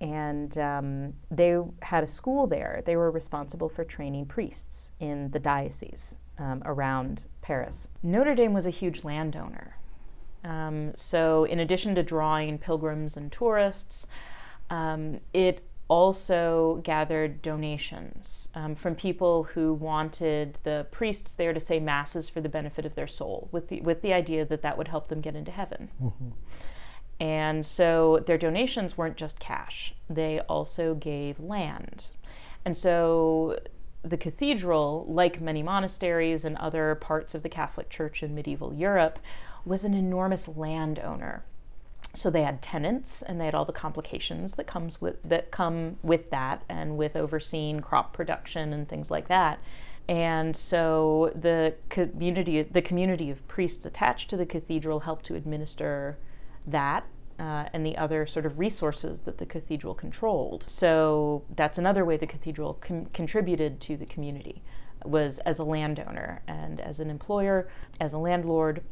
and 0.00 0.56
um, 0.58 1.14
they 1.30 1.58
had 1.82 2.04
a 2.04 2.06
school 2.06 2.46
there. 2.46 2.82
They 2.84 2.96
were 2.96 3.10
responsible 3.10 3.68
for 3.68 3.84
training 3.84 4.26
priests 4.26 4.92
in 5.00 5.30
the 5.30 5.38
diocese 5.38 6.16
um, 6.38 6.62
around 6.64 7.26
Paris. 7.42 7.88
Notre 8.02 8.34
Dame 8.34 8.54
was 8.54 8.66
a 8.66 8.70
huge 8.70 9.04
landowner. 9.04 9.76
Um, 10.44 10.92
so, 10.94 11.44
in 11.44 11.58
addition 11.60 11.94
to 11.94 12.02
drawing 12.02 12.58
pilgrims 12.58 13.16
and 13.16 13.32
tourists, 13.32 14.06
Um, 14.70 15.20
it 15.32 15.62
also 15.88 16.82
gathered 16.84 17.40
donations 17.40 18.48
um, 18.54 18.74
from 18.74 18.94
people 18.94 19.44
who 19.54 19.72
wanted 19.72 20.58
the 20.62 20.86
priests 20.90 21.34
there 21.34 21.54
to 21.54 21.60
say 21.60 21.80
masses 21.80 22.28
for 22.28 22.42
the 22.42 22.50
benefit 22.50 22.84
of 22.84 22.94
their 22.94 23.06
soul, 23.06 23.48
with 23.50 23.68
the 23.68 23.80
with 23.80 24.02
the 24.02 24.12
idea 24.12 24.44
that 24.44 24.60
that 24.60 24.76
would 24.76 24.88
help 24.88 25.08
them 25.08 25.22
get 25.22 25.34
into 25.34 25.50
heaven. 25.50 25.88
Mm-hmm. 26.02 26.30
And 27.20 27.66
so 27.66 28.22
their 28.26 28.38
donations 28.38 28.96
weren't 28.96 29.16
just 29.16 29.40
cash; 29.40 29.94
they 30.08 30.40
also 30.40 30.94
gave 30.94 31.40
land. 31.40 32.10
And 32.64 32.76
so 32.76 33.58
the 34.02 34.16
cathedral, 34.16 35.04
like 35.08 35.40
many 35.40 35.62
monasteries 35.62 36.44
and 36.44 36.56
other 36.58 36.94
parts 36.94 37.34
of 37.34 37.42
the 37.42 37.48
Catholic 37.48 37.90
Church 37.90 38.22
in 38.22 38.34
medieval 38.34 38.72
Europe, 38.72 39.18
was 39.64 39.84
an 39.84 39.94
enormous 39.94 40.48
landowner. 40.48 41.44
So 42.14 42.30
they 42.30 42.42
had 42.42 42.62
tenants 42.62 43.22
and 43.22 43.40
they 43.40 43.44
had 43.44 43.54
all 43.54 43.64
the 43.64 43.72
complications 43.72 44.54
that 44.54 44.66
comes 44.66 45.00
with 45.00 45.22
that 45.22 45.50
come 45.50 45.98
with 46.02 46.30
that 46.30 46.62
and 46.68 46.96
with 46.96 47.16
overseeing 47.16 47.80
crop 47.80 48.12
production 48.12 48.72
and 48.72 48.88
things 48.88 49.10
like 49.10 49.28
that. 49.28 49.60
And 50.08 50.56
so 50.56 51.32
the 51.34 51.74
community 51.90 52.62
the 52.62 52.82
community 52.82 53.30
of 53.30 53.46
priests 53.46 53.84
attached 53.84 54.30
to 54.30 54.36
the 54.36 54.46
cathedral 54.46 55.00
helped 55.00 55.26
to 55.26 55.34
administer 55.34 56.16
that 56.70 57.04
uh, 57.38 57.66
and 57.72 57.86
the 57.86 57.96
other 57.96 58.26
sort 58.26 58.46
of 58.46 58.58
resources 58.58 59.20
that 59.20 59.38
the 59.38 59.46
cathedral 59.46 59.94
controlled. 59.94 60.64
So 60.68 61.44
that's 61.54 61.78
another 61.78 62.04
way 62.04 62.16
the 62.16 62.26
cathedral 62.26 62.74
com- 62.74 63.06
contributed 63.06 63.80
to 63.82 63.96
the 63.96 64.06
community 64.06 64.62
was 65.04 65.38
as 65.40 65.58
a 65.58 65.64
landowner 65.64 66.42
and 66.48 66.80
as 66.80 66.98
an 66.98 67.10
employer, 67.10 67.68
as 68.00 68.12
a 68.12 68.18
landlord, 68.18 68.82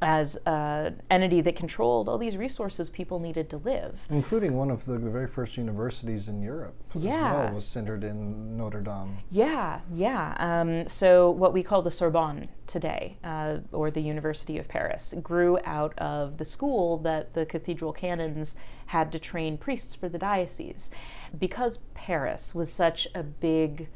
as 0.00 0.36
an 0.46 1.02
entity 1.10 1.40
that 1.40 1.56
controlled 1.56 2.08
all 2.08 2.18
these 2.18 2.36
resources 2.36 2.88
people 2.88 3.18
needed 3.18 3.50
to 3.50 3.56
live. 3.56 4.00
Including 4.10 4.54
one 4.56 4.70
of 4.70 4.84
the, 4.84 4.92
the 4.98 5.10
very 5.10 5.26
first 5.26 5.56
universities 5.56 6.28
in 6.28 6.40
Europe 6.40 6.74
yeah. 6.94 7.44
well 7.44 7.54
was 7.54 7.66
centered 7.66 8.04
in 8.04 8.56
Notre 8.56 8.80
Dame. 8.80 9.18
Yeah, 9.30 9.80
yeah. 9.92 10.34
Um, 10.38 10.86
so 10.86 11.30
what 11.30 11.52
we 11.52 11.62
call 11.62 11.82
the 11.82 11.90
Sorbonne 11.90 12.48
today, 12.66 13.18
uh, 13.24 13.58
or 13.72 13.90
the 13.90 14.02
University 14.02 14.58
of 14.58 14.68
Paris, 14.68 15.14
grew 15.22 15.58
out 15.64 15.98
of 15.98 16.38
the 16.38 16.44
school 16.44 16.98
that 16.98 17.34
the 17.34 17.46
cathedral 17.46 17.92
canons 17.92 18.54
had 18.86 19.10
to 19.12 19.18
train 19.18 19.58
priests 19.58 19.94
for 19.94 20.08
the 20.08 20.18
diocese. 20.18 20.90
Because 21.36 21.78
Paris 21.94 22.54
was 22.54 22.72
such 22.72 23.08
a 23.14 23.22
big 23.22 23.88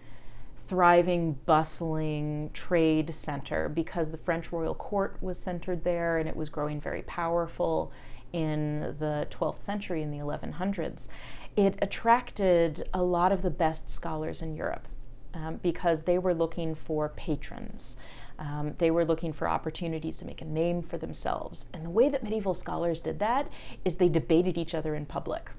thriving, 0.66 1.34
bustling 1.46 2.50
trade 2.52 3.14
center 3.14 3.68
because 3.68 4.10
the 4.10 4.18
French 4.18 4.52
royal 4.52 4.74
court 4.74 5.16
was 5.20 5.38
centered 5.38 5.84
there 5.84 6.18
and 6.18 6.28
it 6.28 6.36
was 6.36 6.48
growing 6.48 6.80
very 6.80 7.02
powerful 7.02 7.92
in 8.32 8.96
the 8.98 9.26
12th 9.30 9.62
century, 9.62 10.02
in 10.02 10.10
the 10.10 10.18
1100s. 10.18 11.08
It 11.56 11.78
attracted 11.82 12.88
a 12.94 13.02
lot 13.02 13.32
of 13.32 13.42
the 13.42 13.50
best 13.50 13.90
scholars 13.90 14.40
in 14.40 14.56
Europe 14.56 14.88
um, 15.34 15.56
because 15.62 16.02
they 16.02 16.18
were 16.18 16.34
looking 16.34 16.74
for 16.74 17.08
patrons. 17.10 17.96
Um, 18.38 18.74
they 18.78 18.90
were 18.90 19.04
looking 19.04 19.32
for 19.32 19.48
opportunities 19.48 20.16
to 20.18 20.24
make 20.24 20.40
a 20.40 20.46
name 20.46 20.82
for 20.82 20.96
themselves. 20.96 21.66
And 21.72 21.84
the 21.84 21.90
way 21.90 22.08
that 22.08 22.22
medieval 22.22 22.54
scholars 22.54 23.00
did 23.00 23.18
that 23.18 23.48
is 23.84 23.96
they 23.96 24.08
debated 24.08 24.56
each 24.56 24.74
other 24.74 24.94
in 24.94 25.06
public 25.06 25.50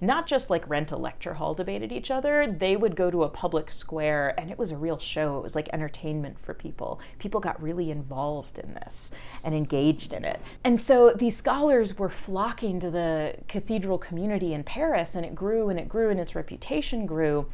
not 0.00 0.26
just 0.26 0.48
like 0.50 0.68
rent 0.68 0.92
a 0.92 0.96
lecture 0.96 1.34
hall 1.34 1.54
debated 1.54 1.92
each 1.92 2.10
other, 2.10 2.46
they 2.46 2.76
would 2.76 2.96
go 2.96 3.10
to 3.10 3.24
a 3.24 3.28
public 3.28 3.70
square 3.70 4.34
and 4.38 4.50
it 4.50 4.58
was 4.58 4.70
a 4.70 4.76
real 4.76 4.98
show. 4.98 5.38
It 5.38 5.42
was 5.42 5.54
like 5.54 5.68
entertainment 5.72 6.38
for 6.38 6.54
people. 6.54 7.00
People 7.18 7.40
got 7.40 7.62
really 7.62 7.90
involved 7.90 8.58
in 8.58 8.74
this 8.74 9.10
and 9.44 9.54
engaged 9.54 10.12
in 10.12 10.24
it. 10.24 10.40
And 10.64 10.80
so 10.80 11.12
these 11.14 11.36
scholars 11.36 11.98
were 11.98 12.08
flocking 12.08 12.80
to 12.80 12.90
the 12.90 13.34
cathedral 13.48 13.98
community 13.98 14.54
in 14.54 14.64
Paris 14.64 15.14
and 15.14 15.26
it 15.26 15.34
grew 15.34 15.68
and 15.68 15.78
it 15.78 15.88
grew 15.88 16.10
and 16.10 16.18
its 16.18 16.34
reputation 16.34 17.04
grew 17.04 17.46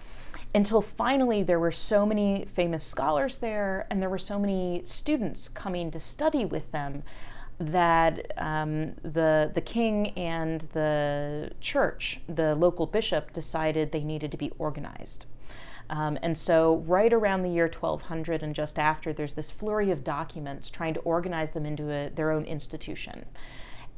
until 0.54 0.80
finally 0.80 1.42
there 1.42 1.58
were 1.58 1.72
so 1.72 2.06
many 2.06 2.46
famous 2.48 2.84
scholars 2.84 3.38
there 3.38 3.86
and 3.90 4.00
there 4.00 4.08
were 4.08 4.18
so 4.18 4.38
many 4.38 4.82
students 4.84 5.48
coming 5.48 5.90
to 5.90 6.00
study 6.00 6.44
with 6.44 6.70
them 6.72 7.02
that 7.58 8.32
um, 8.36 8.94
the 9.02 9.50
the 9.54 9.60
king 9.60 10.08
and 10.10 10.62
the 10.72 11.52
church, 11.60 12.20
the 12.28 12.54
local 12.54 12.86
bishop, 12.86 13.32
decided 13.32 13.92
they 13.92 14.04
needed 14.04 14.30
to 14.32 14.36
be 14.36 14.52
organized. 14.58 15.26
Um, 15.88 16.18
and 16.22 16.36
so, 16.36 16.78
right 16.86 17.12
around 17.12 17.42
the 17.42 17.50
year 17.50 17.66
1200 17.66 18.42
and 18.42 18.54
just 18.54 18.78
after, 18.78 19.12
there's 19.12 19.34
this 19.34 19.50
flurry 19.50 19.90
of 19.90 20.02
documents 20.02 20.68
trying 20.68 20.94
to 20.94 21.00
organize 21.00 21.52
them 21.52 21.64
into 21.64 21.90
a, 21.92 22.10
their 22.10 22.32
own 22.32 22.44
institution. 22.44 23.26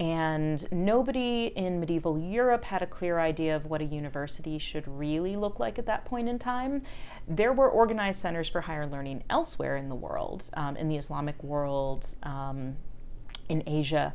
And 0.00 0.71
nobody 0.71 1.47
in 1.57 1.81
medieval 1.81 2.19
Europe 2.19 2.65
had 2.65 2.83
a 2.83 2.87
clear 2.87 3.19
idea 3.19 3.57
of 3.57 3.67
what 3.67 3.81
a 3.81 3.85
university 3.85 4.59
should 4.59 4.87
really 4.87 5.35
look 5.35 5.59
like 5.59 5.77
at 5.77 5.87
that 5.87 6.05
point 6.05 6.29
in 6.29 6.38
time. 6.38 6.83
There 7.27 7.53
were 7.53 7.69
organized 7.69 8.21
centers 8.21 8.49
for 8.49 8.61
higher 8.61 8.87
learning 8.87 9.25
elsewhere 9.29 9.77
in 9.77 9.88
the 9.88 9.97
world, 9.97 10.45
um, 10.55 10.77
in 10.77 10.88
the 10.88 10.97
Islamic 10.97 11.43
world, 11.43 12.15
um, 12.23 12.77
in 13.49 13.62
Asia. 13.67 14.12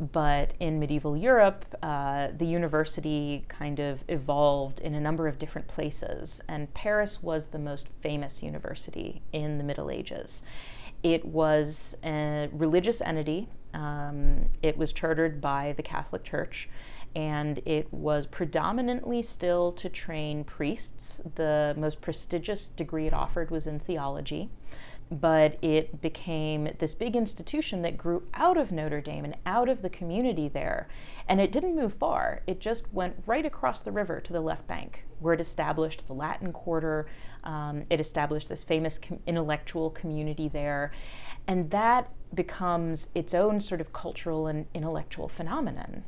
But 0.00 0.54
in 0.58 0.80
medieval 0.80 1.16
Europe, 1.16 1.64
uh, 1.82 2.28
the 2.36 2.46
university 2.46 3.44
kind 3.48 3.78
of 3.78 4.04
evolved 4.08 4.80
in 4.80 4.94
a 4.94 5.00
number 5.00 5.28
of 5.28 5.38
different 5.38 5.68
places, 5.68 6.40
and 6.48 6.72
Paris 6.74 7.22
was 7.22 7.46
the 7.46 7.58
most 7.58 7.86
famous 8.00 8.42
university 8.42 9.22
in 9.32 9.58
the 9.58 9.64
Middle 9.64 9.90
Ages. 9.90 10.42
It 11.02 11.24
was 11.24 11.94
a 12.02 12.48
religious 12.52 13.00
entity. 13.00 13.48
Um, 13.74 14.48
it 14.62 14.76
was 14.76 14.92
chartered 14.92 15.40
by 15.40 15.74
the 15.76 15.82
Catholic 15.82 16.24
Church, 16.24 16.68
and 17.14 17.60
it 17.66 17.92
was 17.92 18.26
predominantly 18.26 19.20
still 19.22 19.72
to 19.72 19.88
train 19.88 20.42
priests. 20.42 21.20
The 21.34 21.74
most 21.76 22.00
prestigious 22.00 22.70
degree 22.70 23.06
it 23.06 23.12
offered 23.12 23.50
was 23.50 23.66
in 23.66 23.78
theology 23.78 24.48
but 25.20 25.58
it 25.62 26.00
became 26.00 26.70
this 26.78 26.94
big 26.94 27.14
institution 27.14 27.82
that 27.82 27.98
grew 27.98 28.22
out 28.32 28.56
of 28.56 28.72
Notre 28.72 29.00
Dame 29.00 29.24
and 29.24 29.36
out 29.44 29.68
of 29.68 29.82
the 29.82 29.90
community 29.90 30.48
there. 30.48 30.88
And 31.28 31.40
it 31.40 31.52
didn't 31.52 31.76
move 31.76 31.94
far, 31.94 32.42
it 32.46 32.60
just 32.60 32.90
went 32.92 33.16
right 33.26 33.44
across 33.44 33.82
the 33.82 33.92
river 33.92 34.20
to 34.20 34.32
the 34.32 34.40
left 34.40 34.66
bank, 34.66 35.04
where 35.20 35.34
it 35.34 35.40
established 35.40 36.06
the 36.06 36.14
Latin 36.14 36.52
Quarter. 36.52 37.06
Um, 37.44 37.84
it 37.90 38.00
established 38.00 38.48
this 38.48 38.64
famous 38.64 38.98
com- 38.98 39.20
intellectual 39.26 39.90
community 39.90 40.48
there. 40.48 40.92
And 41.46 41.70
that 41.70 42.10
becomes 42.34 43.08
its 43.14 43.34
own 43.34 43.60
sort 43.60 43.80
of 43.80 43.92
cultural 43.92 44.46
and 44.46 44.66
intellectual 44.72 45.28
phenomenon. 45.28 46.04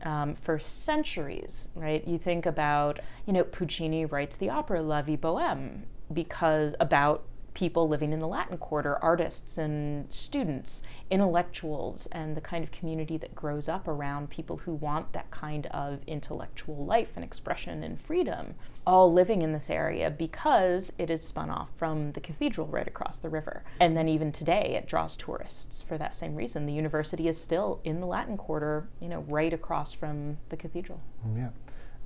Um, 0.00 0.36
for 0.36 0.60
centuries, 0.60 1.66
right? 1.74 2.06
You 2.06 2.18
think 2.18 2.46
about, 2.46 3.00
you 3.26 3.32
know, 3.32 3.42
Puccini 3.42 4.04
writes 4.04 4.36
the 4.36 4.48
opera 4.48 4.80
La 4.80 5.02
Vie 5.02 5.16
Boheme 5.16 5.86
because 6.12 6.74
about 6.78 7.24
people 7.58 7.88
living 7.88 8.12
in 8.12 8.20
the 8.20 8.28
Latin 8.28 8.56
Quarter, 8.56 9.02
artists 9.02 9.58
and 9.58 10.06
students, 10.12 10.80
intellectuals, 11.10 12.06
and 12.12 12.36
the 12.36 12.40
kind 12.40 12.62
of 12.62 12.70
community 12.70 13.16
that 13.16 13.34
grows 13.34 13.68
up 13.68 13.88
around 13.88 14.30
people 14.30 14.58
who 14.58 14.74
want 14.74 15.12
that 15.12 15.28
kind 15.32 15.66
of 15.66 15.98
intellectual 16.06 16.86
life 16.86 17.08
and 17.16 17.24
expression 17.24 17.82
and 17.82 17.98
freedom, 17.98 18.54
all 18.86 19.12
living 19.12 19.42
in 19.42 19.52
this 19.52 19.70
area 19.70 20.08
because 20.08 20.92
it 20.98 21.10
is 21.10 21.26
spun 21.26 21.50
off 21.50 21.70
from 21.76 22.12
the 22.12 22.20
cathedral 22.20 22.68
right 22.68 22.86
across 22.86 23.18
the 23.18 23.28
river. 23.28 23.64
And 23.80 23.96
then 23.96 24.08
even 24.08 24.30
today, 24.30 24.76
it 24.80 24.86
draws 24.86 25.16
tourists 25.16 25.82
for 25.82 25.98
that 25.98 26.14
same 26.14 26.36
reason. 26.36 26.64
The 26.64 26.72
university 26.72 27.26
is 27.26 27.40
still 27.40 27.80
in 27.82 27.98
the 27.98 28.06
Latin 28.06 28.36
Quarter, 28.36 28.86
you 29.00 29.08
know, 29.08 29.24
right 29.26 29.52
across 29.52 29.92
from 29.92 30.38
the 30.50 30.56
cathedral. 30.56 31.00
Mm, 31.26 31.36
yeah. 31.36 31.48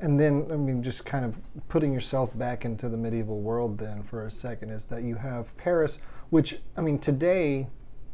And 0.02 0.18
then, 0.18 0.48
I 0.50 0.56
mean, 0.56 0.82
just 0.82 1.04
kind 1.04 1.24
of 1.24 1.38
putting 1.68 1.92
yourself 1.92 2.36
back 2.36 2.64
into 2.64 2.88
the 2.88 2.96
medieval 2.96 3.40
world 3.40 3.78
then 3.78 4.02
for 4.02 4.26
a 4.26 4.32
second 4.32 4.70
is 4.70 4.86
that 4.86 5.04
you 5.04 5.14
have 5.14 5.56
Paris, 5.56 6.00
which, 6.30 6.58
I 6.76 6.80
mean, 6.80 6.98
today, 6.98 7.68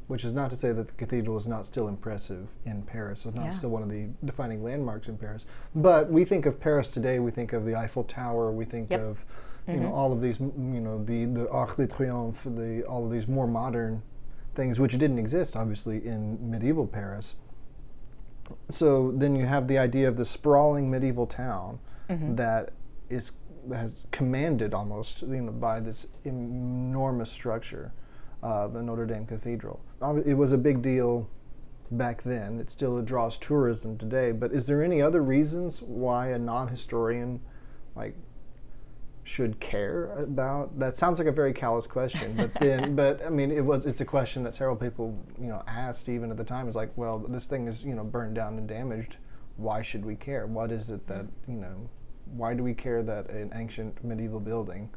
which 0.06 0.22
is 0.22 0.34
not 0.34 0.50
to 0.50 0.56
say 0.56 0.70
that 0.70 0.86
the 0.86 0.92
cathedral 0.92 1.38
is 1.38 1.46
not 1.46 1.64
still 1.64 1.88
impressive 1.88 2.48
in 2.66 2.82
Paris. 2.82 3.24
It's 3.24 3.34
not 3.34 3.46
yeah. 3.46 3.50
still 3.50 3.70
one 3.70 3.82
of 3.82 3.88
the 3.88 4.08
defining 4.22 4.62
landmarks 4.62 5.08
in 5.08 5.16
Paris. 5.16 5.46
But 5.74 6.10
we 6.10 6.26
think 6.26 6.44
of 6.44 6.60
Paris 6.60 6.88
today, 6.88 7.20
we 7.20 7.30
think 7.30 7.54
of 7.54 7.64
the 7.64 7.74
Eiffel 7.74 8.04
Tower, 8.04 8.52
we 8.52 8.66
think 8.66 8.90
yep. 8.90 9.00
of, 9.00 9.24
you 9.66 9.74
mm-hmm. 9.74 9.84
know, 9.84 9.94
all 9.94 10.12
of 10.12 10.20
these, 10.20 10.38
you 10.40 10.80
know, 10.80 11.02
the, 11.02 11.24
the 11.24 11.48
Arc 11.48 11.78
de 11.78 11.86
Triomphe, 11.86 12.54
the, 12.54 12.82
all 12.84 13.06
of 13.06 13.10
these 13.10 13.26
more 13.26 13.46
modern 13.46 14.02
things, 14.54 14.78
which 14.78 14.92
didn't 14.92 15.18
exist, 15.18 15.56
obviously, 15.56 16.04
in 16.06 16.50
medieval 16.50 16.86
Paris 16.86 17.34
so 18.70 19.12
then 19.14 19.34
you 19.34 19.46
have 19.46 19.68
the 19.68 19.78
idea 19.78 20.08
of 20.08 20.16
the 20.16 20.24
sprawling 20.24 20.90
medieval 20.90 21.26
town 21.26 21.78
mm-hmm. 22.08 22.36
that 22.36 22.72
is 23.08 23.32
has 23.72 23.92
commanded 24.10 24.72
almost 24.72 25.22
you 25.22 25.40
know 25.42 25.52
by 25.52 25.80
this 25.80 26.06
enormous 26.24 27.30
structure, 27.30 27.92
uh, 28.42 28.66
the 28.68 28.82
Notre 28.82 29.06
Dame 29.06 29.26
Cathedral. 29.26 29.80
It 30.24 30.34
was 30.34 30.52
a 30.52 30.58
big 30.58 30.82
deal 30.82 31.28
back 31.90 32.22
then. 32.22 32.60
It 32.60 32.70
still 32.70 33.00
draws 33.02 33.36
tourism 33.38 33.98
today. 33.98 34.32
But 34.32 34.52
is 34.52 34.66
there 34.66 34.82
any 34.82 35.02
other 35.02 35.22
reasons 35.22 35.82
why 35.82 36.28
a 36.28 36.38
non-historian 36.38 37.40
like 37.96 38.14
should 39.28 39.60
care 39.60 40.12
about 40.18 40.78
that 40.78 40.96
sounds 40.96 41.18
like 41.18 41.28
a 41.28 41.32
very 41.32 41.52
callous 41.52 41.86
question 41.86 42.34
but 42.34 42.50
then 42.60 42.96
but 43.02 43.24
i 43.26 43.28
mean 43.28 43.50
it 43.50 43.64
was 43.64 43.84
it's 43.84 44.00
a 44.00 44.04
question 44.04 44.42
that 44.42 44.54
several 44.54 44.74
people 44.74 45.16
you 45.38 45.48
know 45.48 45.62
asked 45.66 46.08
even 46.08 46.30
at 46.30 46.38
the 46.38 46.44
time 46.44 46.66
is 46.66 46.74
like 46.74 46.90
well 46.96 47.18
this 47.28 47.46
thing 47.46 47.66
is 47.66 47.82
you 47.82 47.94
know 47.94 48.04
burned 48.04 48.34
down 48.34 48.56
and 48.56 48.66
damaged 48.66 49.18
why 49.58 49.82
should 49.82 50.04
we 50.04 50.14
care? 50.14 50.46
What 50.46 50.72
is 50.72 50.88
it 50.88 51.06
that 51.08 51.26
you 51.46 51.54
know? 51.54 51.90
Why 52.24 52.54
do 52.54 52.62
we 52.62 52.74
care 52.74 53.02
that 53.02 53.28
an 53.28 53.52
ancient 53.54 54.02
medieval 54.04 54.40
building 54.40 54.88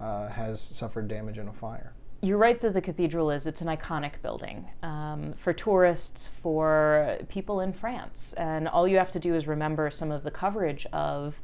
uh, 0.00 0.28
has 0.28 0.60
suffered 0.60 1.08
damage 1.08 1.38
in 1.38 1.48
a 1.48 1.52
fire? 1.52 1.92
You're 2.22 2.38
right 2.38 2.60
that 2.60 2.72
the 2.72 2.80
cathedral 2.80 3.30
is. 3.30 3.46
It's 3.46 3.60
an 3.60 3.66
iconic 3.66 4.22
building 4.22 4.66
um, 4.82 5.34
for 5.34 5.52
tourists, 5.52 6.28
for 6.28 7.18
people 7.28 7.60
in 7.60 7.72
France. 7.72 8.32
And 8.36 8.68
all 8.68 8.88
you 8.88 8.96
have 8.96 9.10
to 9.10 9.18
do 9.18 9.34
is 9.34 9.46
remember 9.46 9.90
some 9.90 10.10
of 10.10 10.22
the 10.22 10.30
coverage 10.30 10.86
of 10.92 11.40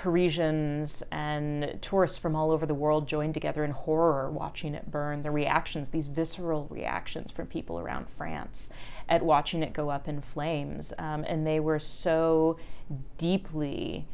Parisians 0.00 1.02
and 1.12 1.78
tourists 1.82 2.16
from 2.16 2.34
all 2.34 2.50
over 2.50 2.64
the 2.64 2.72
world 2.72 3.06
joined 3.06 3.34
together 3.34 3.62
in 3.62 3.72
horror 3.72 4.30
watching 4.30 4.74
it 4.74 4.90
burn. 4.90 5.22
The 5.22 5.30
reactions, 5.30 5.90
these 5.90 6.08
visceral 6.08 6.66
reactions 6.70 7.30
from 7.30 7.48
people 7.48 7.78
around 7.78 8.08
France 8.08 8.70
at 9.10 9.22
watching 9.22 9.62
it 9.62 9.74
go 9.74 9.90
up 9.90 10.08
in 10.08 10.22
flames. 10.22 10.94
Um, 10.98 11.22
and 11.28 11.46
they 11.46 11.60
were 11.60 11.78
so 11.78 12.56
deeply 13.18 14.08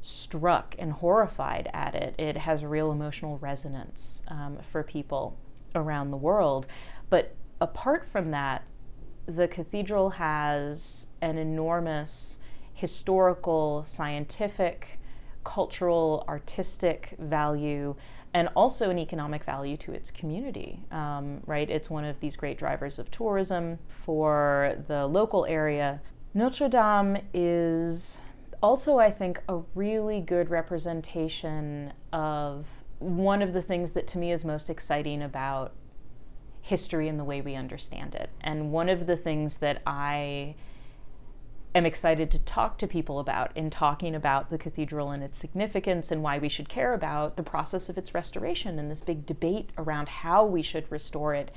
struck 0.00 0.74
and 0.78 0.90
horrified 0.90 1.68
at 1.74 1.94
it. 1.94 2.14
It 2.16 2.38
has 2.38 2.64
real 2.64 2.90
emotional 2.90 3.36
resonance 3.36 4.22
um, 4.28 4.56
for 4.72 4.82
people 4.82 5.36
around 5.74 6.12
the 6.12 6.16
world. 6.16 6.66
But 7.10 7.36
apart 7.60 8.06
from 8.06 8.30
that, 8.30 8.64
the 9.26 9.48
cathedral 9.48 10.10
has 10.12 11.06
an 11.20 11.36
enormous 11.36 12.38
historical, 12.72 13.84
scientific, 13.86 14.96
cultural, 15.44 16.24
artistic 16.28 17.14
value, 17.18 17.94
and 18.32 18.48
also 18.54 18.90
an 18.90 18.98
economic 18.98 19.44
value 19.44 19.76
to 19.76 19.92
its 19.92 20.10
community. 20.10 20.84
Um, 20.90 21.40
right? 21.46 21.68
It's 21.68 21.90
one 21.90 22.04
of 22.04 22.20
these 22.20 22.36
great 22.36 22.58
drivers 22.58 22.98
of 22.98 23.10
tourism 23.10 23.78
for 23.88 24.76
the 24.86 25.06
local 25.06 25.46
area. 25.46 26.00
Notre 26.32 26.68
Dame 26.68 27.18
is 27.34 28.18
also, 28.62 28.98
I 28.98 29.10
think, 29.10 29.40
a 29.48 29.60
really 29.74 30.20
good 30.20 30.50
representation 30.50 31.92
of 32.12 32.66
one 32.98 33.42
of 33.42 33.52
the 33.52 33.62
things 33.62 33.92
that 33.92 34.06
to 34.08 34.18
me 34.18 34.30
is 34.30 34.44
most 34.44 34.68
exciting 34.68 35.22
about 35.22 35.72
history 36.60 37.08
and 37.08 37.18
the 37.18 37.24
way 37.24 37.40
we 37.40 37.54
understand 37.54 38.14
it. 38.14 38.30
And 38.40 38.70
one 38.70 38.88
of 38.88 39.06
the 39.06 39.16
things 39.16 39.56
that 39.56 39.82
I 39.86 40.54
am 41.74 41.86
excited 41.86 42.30
to 42.30 42.38
talk 42.40 42.78
to 42.78 42.86
people 42.86 43.18
about 43.18 43.56
in 43.56 43.70
talking 43.70 44.14
about 44.14 44.50
the 44.50 44.58
cathedral 44.58 45.10
and 45.10 45.22
its 45.22 45.38
significance 45.38 46.10
and 46.10 46.22
why 46.22 46.38
we 46.38 46.48
should 46.48 46.68
care 46.68 46.94
about 46.94 47.36
the 47.36 47.42
process 47.42 47.88
of 47.88 47.96
its 47.96 48.14
restoration 48.14 48.78
and 48.78 48.90
this 48.90 49.02
big 49.02 49.24
debate 49.24 49.70
around 49.78 50.08
how 50.08 50.44
we 50.44 50.62
should 50.62 50.90
restore 50.90 51.34
it 51.34 51.50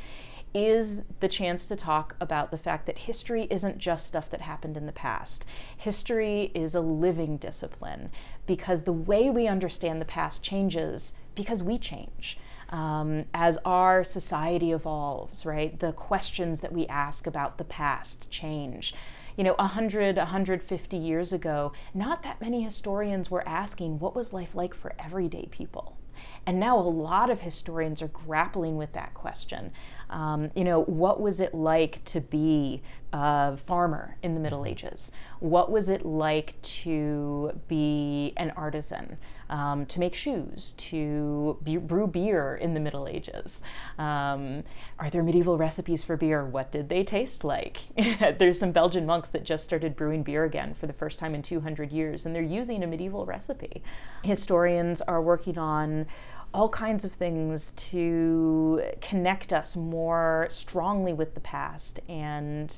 is 0.54 1.02
the 1.20 1.28
chance 1.28 1.66
to 1.66 1.76
talk 1.76 2.16
about 2.20 2.52
the 2.52 2.58
fact 2.58 2.86
that 2.86 3.00
history 3.00 3.48
isn't 3.50 3.80
just 3.80 4.06
stuff 4.06 4.30
that 4.30 4.42
happened 4.42 4.78
in 4.78 4.86
the 4.86 4.92
past. 4.92 5.46
History 5.76 6.52
is 6.54 6.76
a 6.76 6.80
living 6.80 7.38
discipline 7.38 8.12
because 8.46 8.84
the 8.84 8.94
way 8.94 9.32
we 9.32 9.48
understand 9.48 10.00
the 10.00 10.06
past 10.06 10.44
changes 10.44 11.14
because 11.34 11.64
we 11.64 11.80
change. 11.80 12.38
Um, 12.70 13.26
as 13.34 13.58
our 13.66 14.04
society 14.04 14.72
evolves, 14.72 15.46
right, 15.46 15.80
the 15.80 15.92
questions 15.92 16.60
that 16.60 16.72
we 16.72 16.88
ask 16.88 17.28
about 17.28 17.58
the 17.58 17.64
past 17.64 18.30
change 18.30 18.94
you 19.38 19.44
know, 19.44 19.56
100, 19.56 20.18
150 20.18 20.98
years 20.98 21.34
ago, 21.34 21.74
not 21.94 22.24
that 22.24 22.42
many 22.42 22.64
historians 22.64 23.32
were 23.32 23.48
asking 23.48 24.00
what 24.00 24.16
was 24.16 24.34
life 24.34 24.56
like 24.56 24.74
for 24.74 24.94
everyday 25.00 25.48
people. 25.48 25.98
And 26.46 26.60
now 26.60 26.78
a 26.78 26.82
lot 26.82 27.30
of 27.30 27.42
historians 27.42 28.02
are 28.02 28.08
grappling 28.08 28.78
with 28.78 28.94
that 28.94 29.14
question. 29.14 29.72
Um, 30.14 30.52
you 30.56 30.64
know, 30.64 30.84
what 30.84 31.20
was 31.20 31.40
it 31.40 31.56
like 31.56 32.06
to 32.06 32.22
be 32.22 32.84
a 33.12 33.58
farmer 33.58 34.16
in 34.22 34.36
the 34.36 34.40
Middle 34.40 34.64
Ages? 34.64 35.12
What 35.40 35.72
was 35.72 35.90
it 35.90 36.06
like 36.06 36.62
to 36.62 37.60
be 37.68 38.34
an 38.38 38.52
artisan, 38.56 39.18
um, 39.50 39.88
to 39.88 40.00
make 40.00 40.14
shoes, 40.14 40.76
to 40.78 41.58
be, 41.64 41.78
brew 41.78 42.06
beer 42.06 42.56
in 42.56 42.76
the 42.76 42.80
Middle 42.80 43.08
Ages? 43.08 43.62
Um, 43.98 44.64
are 45.00 45.10
there 45.10 45.24
medieval 45.24 45.58
recipes 45.58 46.04
for 46.04 46.16
beer? 46.16 46.46
What 46.46 46.72
did 46.72 46.90
they 46.90 47.04
taste 47.04 47.44
like? 47.44 47.80
There's 48.38 48.60
some 48.60 48.72
Belgian 48.72 49.08
monks 49.08 49.30
that 49.30 49.44
just 49.44 49.64
started 49.64 49.96
brewing 49.96 50.22
beer 50.22 50.44
again 50.44 50.76
for 50.76 50.86
the 50.86 50.94
first 50.94 51.18
time 51.18 51.34
in 51.34 51.42
200 51.42 51.92
years, 51.92 52.26
and 52.26 52.36
they're 52.36 52.42
using 52.44 52.84
a 52.84 52.88
medieval 52.88 53.26
recipe. 53.26 53.84
Historians 54.24 55.02
are 55.02 55.22
working 55.22 55.58
on 55.58 56.06
all 56.54 56.70
kinds 56.70 57.04
of 57.04 57.12
things 57.12 57.74
to 57.76 58.84
connect 59.02 59.52
us 59.52 59.76
more 59.76 60.48
strongly 60.50 61.14
with 61.14 61.34
the 61.34 61.40
past 61.40 62.00
and 62.08 62.78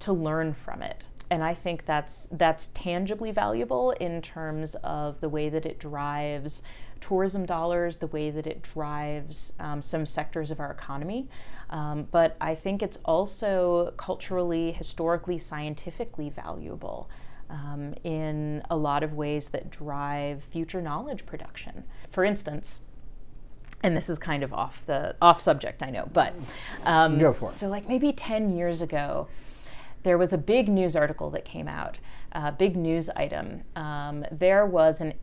to 0.00 0.12
learn 0.12 0.52
from 0.52 0.82
it. 0.82 1.04
And 1.30 1.42
I 1.42 1.54
think 1.54 1.86
that's 1.86 2.28
that's 2.30 2.68
tangibly 2.74 3.30
valuable 3.30 3.92
in 3.92 4.20
terms 4.20 4.76
of 4.82 5.20
the 5.20 5.28
way 5.28 5.48
that 5.48 5.64
it 5.64 5.78
drives 5.78 6.62
tourism 7.00 7.46
dollars, 7.46 7.98
the 7.98 8.06
way 8.06 8.30
that 8.30 8.46
it 8.46 8.62
drives 8.62 9.52
um, 9.60 9.82
some 9.82 10.06
sectors 10.06 10.50
of 10.50 10.60
our 10.60 10.70
economy. 10.70 11.28
Um, 11.70 12.08
but 12.10 12.36
I 12.40 12.54
think 12.54 12.82
it's 12.82 12.98
also 13.04 13.92
culturally, 13.96 14.72
historically, 14.72 15.38
scientifically 15.38 16.30
valuable. 16.30 17.08
Um, 17.50 17.94
in 18.04 18.62
a 18.70 18.76
lot 18.76 19.02
of 19.02 19.12
ways 19.12 19.48
that 19.48 19.70
drive 19.70 20.42
future 20.42 20.80
knowledge 20.80 21.26
production. 21.26 21.84
For 22.08 22.24
instance, 22.24 22.80
and 23.84 23.96
this 23.96 24.08
is 24.08 24.18
kind 24.18 24.42
of 24.42 24.52
off 24.52 24.84
the 24.86 25.14
off 25.20 25.40
subject, 25.40 25.82
I 25.82 25.90
know, 25.90 26.08
but 26.12 26.34
um, 26.84 27.18
go 27.18 27.32
for 27.32 27.52
it. 27.52 27.58
So, 27.58 27.68
like 27.68 27.86
maybe 27.86 28.12
ten 28.12 28.50
years 28.50 28.80
ago, 28.80 29.28
there 30.02 30.18
was 30.18 30.32
a 30.32 30.38
big 30.38 30.68
news 30.68 30.96
article 30.96 31.30
that 31.30 31.44
came 31.44 31.68
out, 31.68 31.98
a 32.32 32.50
big 32.50 32.76
news 32.76 33.10
item. 33.14 33.62
Um, 33.76 34.24
there 34.32 34.66
was 34.66 35.00
an 35.00 35.14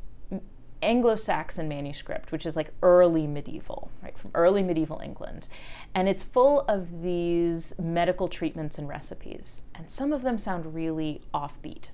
Anglo-Saxon 0.84 1.68
manuscript, 1.68 2.32
which 2.32 2.46
is 2.46 2.56
like 2.56 2.72
early 2.82 3.28
medieval, 3.28 3.92
right, 4.02 4.18
from 4.18 4.32
early 4.34 4.64
medieval 4.64 5.00
England, 5.04 5.50
and 5.94 6.08
it's 6.08 6.24
full 6.24 6.62
of 6.62 7.02
these 7.02 7.74
medical 7.80 8.28
treatments 8.28 8.78
and 8.78 8.88
recipes, 8.88 9.64
and 9.76 9.90
some 9.90 10.14
of 10.14 10.22
them 10.22 10.38
sound 10.38 10.74
really 10.74 11.22
offbeat. 11.34 11.90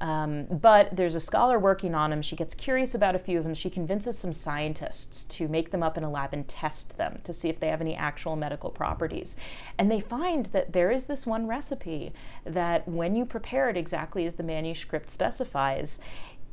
Um, 0.00 0.44
but 0.44 0.94
there's 0.94 1.14
a 1.16 1.20
scholar 1.20 1.58
working 1.58 1.94
on 1.94 2.10
them. 2.10 2.22
She 2.22 2.36
gets 2.36 2.54
curious 2.54 2.94
about 2.94 3.16
a 3.16 3.18
few 3.18 3.38
of 3.38 3.44
them. 3.44 3.54
She 3.54 3.68
convinces 3.68 4.16
some 4.16 4.32
scientists 4.32 5.24
to 5.24 5.48
make 5.48 5.70
them 5.70 5.82
up 5.82 5.98
in 5.98 6.04
a 6.04 6.10
lab 6.10 6.32
and 6.32 6.46
test 6.46 6.96
them 6.96 7.20
to 7.24 7.32
see 7.32 7.48
if 7.48 7.58
they 7.58 7.68
have 7.68 7.80
any 7.80 7.96
actual 7.96 8.36
medical 8.36 8.70
properties. 8.70 9.34
And 9.76 9.90
they 9.90 10.00
find 10.00 10.46
that 10.46 10.72
there 10.72 10.90
is 10.90 11.06
this 11.06 11.26
one 11.26 11.48
recipe 11.48 12.12
that, 12.44 12.86
when 12.86 13.16
you 13.16 13.24
prepare 13.24 13.68
it 13.68 13.76
exactly 13.76 14.24
as 14.26 14.36
the 14.36 14.42
manuscript 14.42 15.10
specifies, 15.10 15.98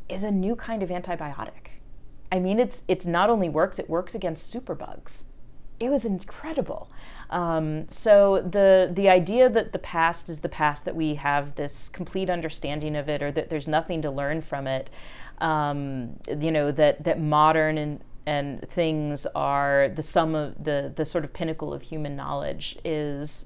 is 0.10 0.24
a 0.24 0.32
new 0.32 0.56
kind 0.56 0.82
of 0.82 0.90
antibiotic. 0.90 1.70
I 2.32 2.40
mean, 2.40 2.60
it's 2.60 2.82
it's 2.88 3.06
not 3.06 3.30
only 3.30 3.50
works; 3.50 3.78
it 3.80 3.90
works 3.90 4.16
against 4.16 4.54
superbugs. 4.54 5.24
It 5.80 5.90
was 5.90 6.06
incredible. 6.06 6.90
Um, 7.30 7.90
so 7.90 8.42
the 8.42 8.90
the 8.92 9.10
idea 9.10 9.50
that 9.50 9.74
the 9.74 9.80
past 9.80 10.30
is 10.30 10.42
the 10.42 10.50
past, 10.50 10.86
that 10.86 10.96
we 10.96 11.16
have 11.16 11.56
this 11.56 11.90
complete 11.90 12.30
understanding 12.30 12.96
of 12.96 13.10
it, 13.10 13.22
or 13.22 13.32
that 13.32 13.50
there's 13.50 13.68
nothing 13.68 14.02
to 14.04 14.12
learn 14.12 14.42
from 14.42 14.68
it, 14.68 14.90
um, 15.40 16.18
you 16.28 16.52
know, 16.52 16.72
that 16.72 17.04
that 17.04 17.20
modern 17.20 17.78
and 17.78 18.02
and 18.26 18.68
things 18.70 19.26
are 19.36 19.90
the 19.90 20.04
sum 20.04 20.36
of 20.36 20.64
the 20.64 20.94
the 20.96 21.06
sort 21.06 21.24
of 21.24 21.34
pinnacle 21.34 21.74
of 21.74 21.82
human 21.84 22.16
knowledge 22.16 22.78
is 22.84 23.46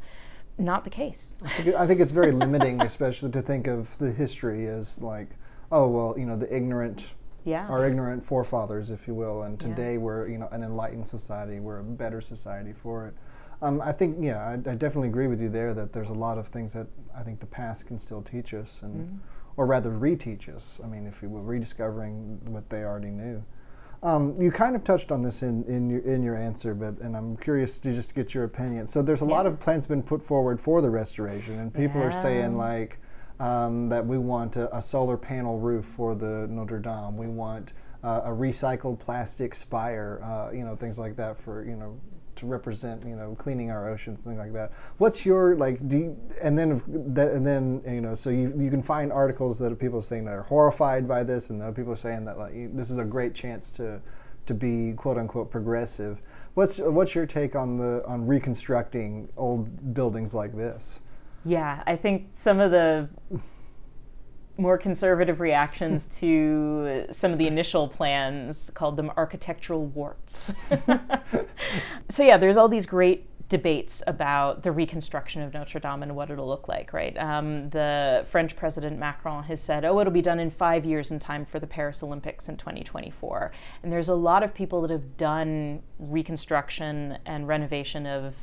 not 0.58 0.84
the 0.84 0.90
case. 0.90 1.36
I 1.44 1.50
think, 1.50 1.76
I 1.76 1.88
think 1.88 2.02
it's 2.02 2.12
very 2.12 2.32
limiting, 2.32 2.82
especially 2.84 3.32
to 3.32 3.42
think 3.42 3.68
of 3.68 3.98
the 3.98 4.12
history 4.12 4.68
as 4.68 5.02
like, 5.02 5.30
oh 5.72 5.88
well, 5.88 6.16
you 6.18 6.26
know, 6.26 6.38
the 6.38 6.54
ignorant 6.54 7.14
yeah. 7.46 7.68
our 7.68 7.86
ignorant 7.88 8.24
forefathers, 8.24 8.92
if 8.92 9.08
you 9.08 9.14
will. 9.14 9.44
And 9.44 9.60
today 9.60 9.94
yeah. 9.94 10.00
we're 10.00 10.28
you 10.28 10.38
know 10.38 10.48
an 10.52 10.64
enlightened 10.64 11.08
society. 11.08 11.60
We're 11.60 11.80
a 11.80 11.84
better 11.84 12.22
society 12.22 12.74
for 12.74 13.08
it. 13.08 13.14
Um, 13.62 13.82
I 13.82 13.92
think, 13.92 14.18
yeah, 14.22 14.40
I, 14.40 14.54
I, 14.54 14.76
definitely 14.76 15.10
agree 15.10 15.28
with 15.28 15.42
you 15.42 15.50
there 15.50 15.74
that 15.74 15.92
there's 15.92 16.10
a 16.10 16.14
lot 16.14 16.38
of 16.38 16.48
things 16.48 16.72
that 16.72 16.88
I 17.14 17.24
think 17.24 17.42
the 17.42 17.46
past 17.46 17.88
can 17.88 18.00
still 18.00 18.22
teach 18.22 18.54
us, 18.54 18.80
and 18.84 18.96
mm-hmm. 18.96 19.18
or 19.58 19.66
rather 19.66 19.92
reteach 19.92 20.48
us. 20.48 20.80
I 20.82 20.88
mean, 20.88 21.06
if 21.06 21.22
we 21.22 21.28
were 21.28 21.42
rediscovering 21.42 22.40
what 22.46 22.70
they 22.70 22.84
already 22.84 23.10
knew. 23.10 23.44
Um, 24.02 24.34
you 24.40 24.50
kind 24.50 24.78
of 24.78 24.86
touched 24.86 25.12
on 25.12 25.22
this 25.22 25.44
in, 25.44 25.66
in 25.66 25.90
your 25.90 26.00
in 26.00 26.24
your 26.24 26.38
answer, 26.38 26.74
but 26.74 27.00
and 27.00 27.18
I'm 27.18 27.36
curious 27.36 27.78
to 27.80 27.94
just 27.94 28.16
get 28.16 28.34
your 28.34 28.46
opinion. 28.46 28.88
So 28.88 29.02
there's 29.02 29.22
a 29.22 29.26
yeah. 29.26 29.32
lot 29.32 29.46
of 29.46 29.60
plans 29.60 29.86
been 29.88 30.04
put 30.04 30.24
forward 30.24 30.62
for 30.62 30.82
the 30.82 30.90
restoration, 30.90 31.60
and 31.60 31.74
people 31.74 32.00
yeah. 32.00 32.08
are 32.08 32.22
saying 32.22 32.56
like 32.56 32.98
um, 33.40 33.90
that 33.90 34.06
we 34.06 34.18
want 34.18 34.58
a, 34.58 34.76
a, 34.76 34.82
solar 34.82 35.16
panel 35.18 35.60
roof 35.60 35.86
for 35.86 36.14
the 36.14 36.48
Notre 36.50 36.80
Dame. 36.80 37.16
We 37.16 37.28
want 37.28 37.74
uh, 38.04 38.22
a 38.26 38.30
recycled 38.30 39.00
plastic 39.00 39.56
spire, 39.56 40.20
uh, 40.24 40.52
you 40.52 40.66
know, 40.66 40.76
things 40.76 41.00
like 41.00 41.16
that 41.16 41.40
for 41.40 41.64
you 41.64 41.76
know 41.76 42.00
to 42.40 42.46
represent 42.46 43.06
you 43.06 43.16
know 43.16 43.36
cleaning 43.38 43.70
our 43.70 43.90
oceans 43.90 44.24
things 44.24 44.38
like 44.38 44.54
that. 44.54 44.72
What's 44.98 45.26
your 45.26 45.56
like 45.56 45.86
do 45.88 45.98
you, 45.98 46.18
and 46.42 46.58
then 46.58 46.82
that 47.14 47.32
and 47.32 47.46
then 47.46 47.82
you 47.86 48.02
know 48.02 48.16
so 48.16 48.30
you, 48.30 48.54
you 48.58 48.70
can 48.70 48.82
find 48.82 49.12
articles 49.12 49.60
that 49.60 49.78
people 49.78 50.00
are 50.00 50.04
saying 50.04 50.26
that 50.26 50.34
are 50.34 50.44
horrified 50.44 51.08
by 51.08 51.24
this 51.24 51.50
and 51.50 51.62
other 51.62 51.74
people 51.74 51.94
are 51.94 51.98
saying 51.98 52.26
that 52.26 52.38
like 52.38 52.54
this 52.76 52.90
is 52.90 52.98
a 52.98 53.04
great 53.04 53.34
chance 53.34 53.70
to 53.72 54.02
to 54.46 54.54
be 54.54 54.94
quote 54.94 55.18
unquote 55.18 55.52
progressive. 55.52 56.22
What's 56.54 56.80
what's 56.80 57.14
your 57.14 57.26
take 57.26 57.56
on 57.56 57.78
the 57.78 58.06
on 58.08 58.26
reconstructing 58.26 59.30
old 59.38 59.94
buildings 59.94 60.34
like 60.34 60.56
this 60.56 61.02
yeah 61.46 61.84
i 61.88 61.96
think 61.96 62.28
some 62.34 62.60
of 62.60 62.72
the 62.72 63.10
more 64.60 64.78
conservative 64.78 65.40
reactions 65.40 66.08
to 66.20 67.06
some 67.12 67.32
of 67.32 67.38
the 67.38 67.48
initial 67.48 67.88
plans, 67.88 68.70
called 68.74 68.98
them 68.98 69.12
architectural 69.18 69.86
warts. 69.86 70.52
so, 72.10 72.24
yeah, 72.24 72.38
there's 72.38 72.58
all 72.58 72.70
these 72.70 72.86
great 72.86 73.26
debates 73.50 74.04
about 74.06 74.62
the 74.62 74.72
reconstruction 74.72 75.42
of 75.42 75.52
Notre 75.54 75.80
Dame 75.80 76.04
and 76.04 76.16
what 76.16 76.30
it'll 76.30 76.48
look 76.48 76.68
like, 76.68 76.94
right? 76.94 77.18
Um, 77.18 77.72
the 77.72 78.24
French 78.30 78.56
President 78.56 79.00
Macron 79.00 79.46
has 79.46 79.60
said, 79.60 79.84
oh, 79.84 80.00
it'll 80.00 80.14
be 80.14 80.22
done 80.22 80.40
in 80.40 80.52
five 80.52 80.86
years 80.86 81.10
in 81.10 81.18
time 81.18 81.48
for 81.48 81.60
the 81.60 81.66
Paris 81.66 82.04
Olympics 82.04 82.48
in 82.48 82.58
2024. 82.58 83.52
And 83.82 83.92
there's 83.92 84.08
a 84.08 84.14
lot 84.14 84.44
of 84.44 84.54
people 84.54 84.82
that 84.82 84.92
have 84.92 85.18
done 85.18 85.82
reconstruction 85.98 87.18
and 87.26 87.48
renovation 87.48 88.06
of 88.06 88.36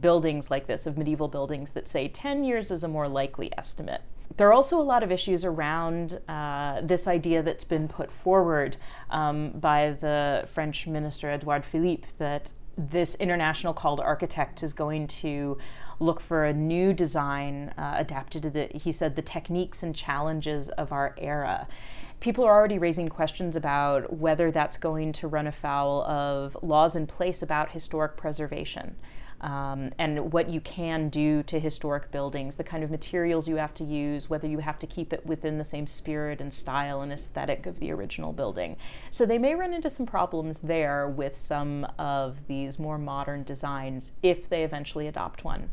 buildings 0.00 0.50
like 0.50 0.66
this, 0.66 0.86
of 0.86 0.98
medieval 0.98 1.28
buildings, 1.28 1.72
that 1.72 1.88
say 1.88 2.08
10 2.08 2.44
years 2.44 2.70
is 2.70 2.82
a 2.82 2.88
more 2.88 3.08
likely 3.08 3.50
estimate. 3.56 4.02
There 4.36 4.48
are 4.48 4.52
also 4.52 4.80
a 4.80 4.82
lot 4.82 5.02
of 5.02 5.12
issues 5.12 5.44
around 5.44 6.20
uh, 6.28 6.80
this 6.82 7.06
idea 7.06 7.42
that's 7.42 7.64
been 7.64 7.88
put 7.88 8.10
forward 8.10 8.76
um, 9.10 9.50
by 9.50 9.96
the 10.00 10.48
French 10.52 10.86
minister 10.86 11.30
Edouard 11.30 11.64
Philippe 11.64 12.08
that 12.18 12.50
this 12.76 13.14
international 13.16 13.72
called 13.72 14.00
architect 14.00 14.62
is 14.62 14.72
going 14.72 15.06
to 15.06 15.56
look 16.00 16.20
for 16.20 16.44
a 16.44 16.52
new 16.52 16.92
design 16.92 17.72
uh, 17.78 17.94
adapted 17.96 18.42
to 18.42 18.50
the, 18.50 18.68
he 18.74 18.90
said, 18.90 19.14
the 19.14 19.22
techniques 19.22 19.84
and 19.84 19.94
challenges 19.94 20.68
of 20.70 20.90
our 20.90 21.14
era. 21.18 21.68
People 22.18 22.44
are 22.44 22.52
already 22.52 22.78
raising 22.78 23.08
questions 23.08 23.54
about 23.54 24.12
whether 24.12 24.50
that's 24.50 24.76
going 24.76 25.12
to 25.12 25.28
run 25.28 25.46
afoul 25.46 26.02
of 26.04 26.56
laws 26.62 26.96
in 26.96 27.06
place 27.06 27.42
about 27.42 27.70
historic 27.70 28.16
preservation 28.16 28.96
um, 29.40 29.92
and 29.98 30.32
what 30.32 30.48
you 30.48 30.60
can 30.60 31.08
do 31.08 31.42
to 31.44 31.58
historic 31.58 32.10
buildings, 32.10 32.56
the 32.56 32.64
kind 32.64 32.82
of 32.82 32.90
materials 32.90 33.48
you 33.48 33.56
have 33.56 33.74
to 33.74 33.84
use, 33.84 34.30
whether 34.30 34.48
you 34.48 34.58
have 34.58 34.78
to 34.78 34.86
keep 34.86 35.12
it 35.12 35.24
within 35.26 35.58
the 35.58 35.64
same 35.64 35.86
spirit 35.86 36.40
and 36.40 36.52
style 36.52 37.00
and 37.02 37.12
aesthetic 37.12 37.66
of 37.66 37.80
the 37.80 37.90
original 37.90 38.32
building. 38.32 38.76
So 39.10 39.26
they 39.26 39.38
may 39.38 39.54
run 39.54 39.74
into 39.74 39.90
some 39.90 40.06
problems 40.06 40.60
there 40.60 41.08
with 41.08 41.36
some 41.36 41.86
of 41.98 42.46
these 42.46 42.78
more 42.78 42.98
modern 42.98 43.42
designs 43.42 44.12
if 44.22 44.48
they 44.48 44.64
eventually 44.64 45.06
adopt 45.06 45.44
one 45.44 45.70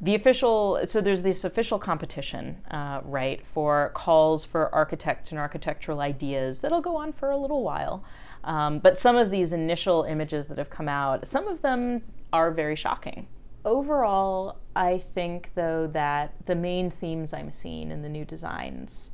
the 0.00 0.14
official 0.14 0.80
so 0.86 1.00
there's 1.00 1.22
this 1.22 1.44
official 1.44 1.78
competition 1.78 2.58
uh, 2.70 3.00
right 3.04 3.44
for 3.44 3.90
calls 3.94 4.44
for 4.44 4.72
architects 4.74 5.30
and 5.30 5.38
architectural 5.40 6.00
ideas 6.00 6.60
that'll 6.60 6.80
go 6.80 6.96
on 6.96 7.12
for 7.12 7.30
a 7.30 7.36
little 7.36 7.62
while 7.62 8.04
um, 8.44 8.78
but 8.78 8.96
some 8.96 9.16
of 9.16 9.30
these 9.30 9.52
initial 9.52 10.04
images 10.04 10.46
that 10.46 10.56
have 10.56 10.70
come 10.70 10.88
out 10.88 11.26
some 11.26 11.48
of 11.48 11.62
them 11.62 12.02
are 12.32 12.50
very 12.50 12.76
shocking. 12.76 13.26
Overall, 13.64 14.58
I 14.74 14.98
think 15.14 15.50
though 15.54 15.88
that 15.88 16.34
the 16.46 16.54
main 16.54 16.90
themes 16.90 17.32
I'm 17.32 17.52
seeing 17.52 17.90
in 17.90 18.02
the 18.02 18.08
new 18.08 18.24
designs, 18.24 19.10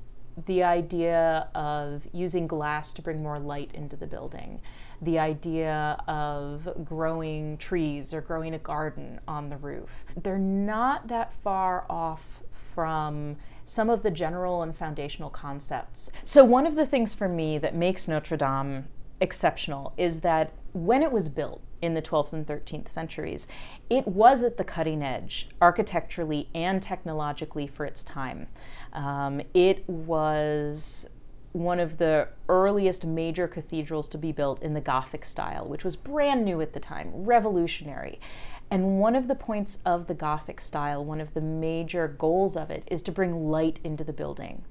the 0.47 0.63
idea 0.63 1.49
of 1.55 2.07
using 2.13 2.47
glass 2.47 2.93
to 2.93 3.03
bring 3.03 3.23
more 3.23 3.39
light 3.39 3.71
into 3.73 3.97
the 3.97 4.07
building, 4.07 4.61
the 5.01 5.19
idea 5.19 6.03
of 6.09 6.69
growing 6.85 7.57
trees 7.59 8.13
or 8.13 8.21
growing 8.21 8.55
a 8.55 8.59
garden 8.59 9.21
on 9.29 9.49
the 9.49 9.57
roof, 9.57 10.05
they're 10.23 10.39
not 10.39 11.09
that 11.09 11.33
far 11.33 11.87
off 11.89 12.43
from 12.75 13.37
some 13.65 13.89
of 13.89 14.03
the 14.03 14.11
general 14.11 14.63
and 14.63 14.77
foundational 14.77 15.31
concepts. 15.31 16.11
So, 16.25 16.45
one 16.45 16.67
of 16.67 16.75
the 16.75 16.87
things 16.87 17.15
for 17.15 17.29
me 17.29 17.59
that 17.59 17.75
makes 17.75 18.09
Notre 18.09 18.37
Dame 18.37 18.89
exceptional 19.21 19.95
is 19.97 20.21
that 20.21 20.53
when 20.75 21.03
it 21.03 21.13
was 21.13 21.29
built 21.29 21.63
in 21.81 21.95
the 21.95 22.03
12th 22.03 22.33
and 22.33 22.47
13th 22.47 22.89
centuries, 22.89 23.47
it 23.89 24.07
was 24.09 24.43
at 24.43 24.57
the 24.57 24.65
cutting 24.65 25.03
edge, 25.03 25.49
architecturally 25.63 26.49
and 26.55 26.83
technologically, 26.83 27.67
for 27.67 27.87
its 27.87 28.03
time. 28.03 28.49
Um, 28.93 29.41
it 29.55 29.89
was 29.89 31.07
one 31.53 31.79
of 31.79 31.99
the 31.99 32.27
earliest 32.49 33.05
major 33.05 33.47
cathedrals 33.47 34.09
to 34.09 34.19
be 34.19 34.33
built 34.33 34.61
in 34.61 34.75
the 34.75 34.81
Gothic 34.81 35.25
style, 35.25 35.65
which 35.67 35.85
was 35.85 35.95
brand 35.95 36.45
new 36.45 36.61
at 36.61 36.73
the 36.73 36.81
time, 36.81 37.13
revolutionary. 37.15 38.19
And 38.69 38.99
one 38.99 39.15
of 39.15 39.29
the 39.29 39.37
points 39.37 39.79
of 39.87 40.09
the 40.09 40.15
Gothic 40.15 40.61
style, 40.61 41.05
one 41.05 41.21
of 41.21 41.35
the 41.35 41.41
major 41.41 42.09
goals 42.09 42.57
of 42.57 42.73
it, 42.73 42.83
is 42.89 43.03
to 43.03 43.13
bring 43.13 43.49
light 43.49 43.79
into 43.85 44.03
the 44.03 44.13
building 44.13 44.65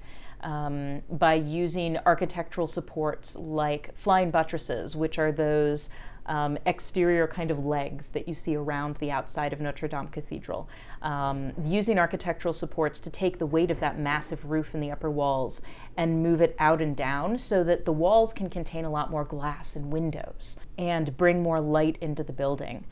um, 0.44 1.02
by 1.10 1.34
using 1.34 1.98
architectural 2.06 2.68
supports 2.68 3.34
like 3.34 3.96
flying 3.96 4.30
buttresses, 4.30 4.94
which 4.94 5.18
are 5.18 5.32
those 5.32 5.88
um, 6.26 6.56
exterior 6.64 7.26
kind 7.26 7.50
of 7.50 7.64
legs 7.66 8.10
that 8.10 8.28
you 8.28 8.34
see 8.34 8.56
around 8.56 8.96
the 8.96 9.10
outside 9.10 9.52
of 9.52 9.60
Notre 9.60 9.88
Dame 9.88 10.08
Cathedral, 10.08 10.68
um, 11.02 11.52
using 11.64 11.98
architectural 11.98 12.54
supports 12.54 12.98
to 13.00 13.10
take 13.10 13.38
the 13.38 13.46
weight 13.46 13.70
of 13.70 13.80
that 13.80 13.98
massive 13.98 14.44
roof 14.44 14.74
in 14.74 14.80
the 14.80 14.90
upper 14.90 15.10
walls 15.10 15.60
and 15.96 16.22
move 16.22 16.40
it 16.40 16.56
out 16.58 16.80
and 16.80 16.96
down 16.96 17.38
so 17.38 17.62
that 17.64 17.84
the 17.84 17.92
walls 17.92 18.32
can 18.32 18.48
contain 18.48 18.84
a 18.84 18.90
lot 18.90 19.10
more 19.10 19.24
glass 19.24 19.76
and 19.76 19.92
windows 19.92 20.56
and 20.78 21.16
bring 21.16 21.42
more 21.42 21.60
light 21.60 21.98
into 22.00 22.22
the 22.22 22.32
building. 22.32 22.84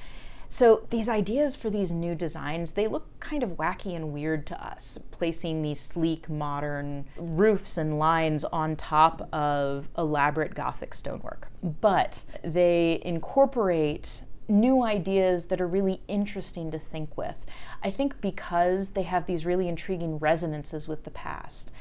So 0.53 0.87
these 0.91 1.09
ideas 1.09 1.57
for 1.57 1.71
these 1.71 1.93
new 1.93 2.15
designs, 2.15 2.73
they 2.73 2.87
look 2.87 3.19
kind 3.21 3.43
of 3.43 3.53
wacky 3.53 3.97
and 3.97 4.13
weird 4.13 4.47
to 4.49 4.63
us, 4.63 4.99
placing 5.11 5.63
these 5.63 5.81
sleek 5.81 6.29
modern 6.29 7.07
roofs 7.17 7.79
and 7.79 7.99
lines 7.99 8.45
on 8.45 8.77
top 8.77 9.33
of 9.33 9.89
elaborate 9.97 10.55
Gothic 10.55 10.93
stonework. 10.93 11.49
But 11.63 12.25
they 12.45 13.01
incorporate 13.03 14.25
new 14.47 14.83
ideas 14.85 15.47
that 15.47 15.59
are 15.59 15.67
really 15.67 16.03
interesting 16.07 16.71
to 16.71 16.79
think 16.79 17.17
with. 17.17 17.47
I 17.83 17.91
think 17.91 18.21
because 18.21 18.91
they 18.91 19.05
have 19.05 19.27
these 19.27 19.47
really 19.47 19.69
intriguing 19.69 20.19
resonances 20.19 20.87
with 20.87 21.05
the 21.05 21.11
past. 21.11 21.73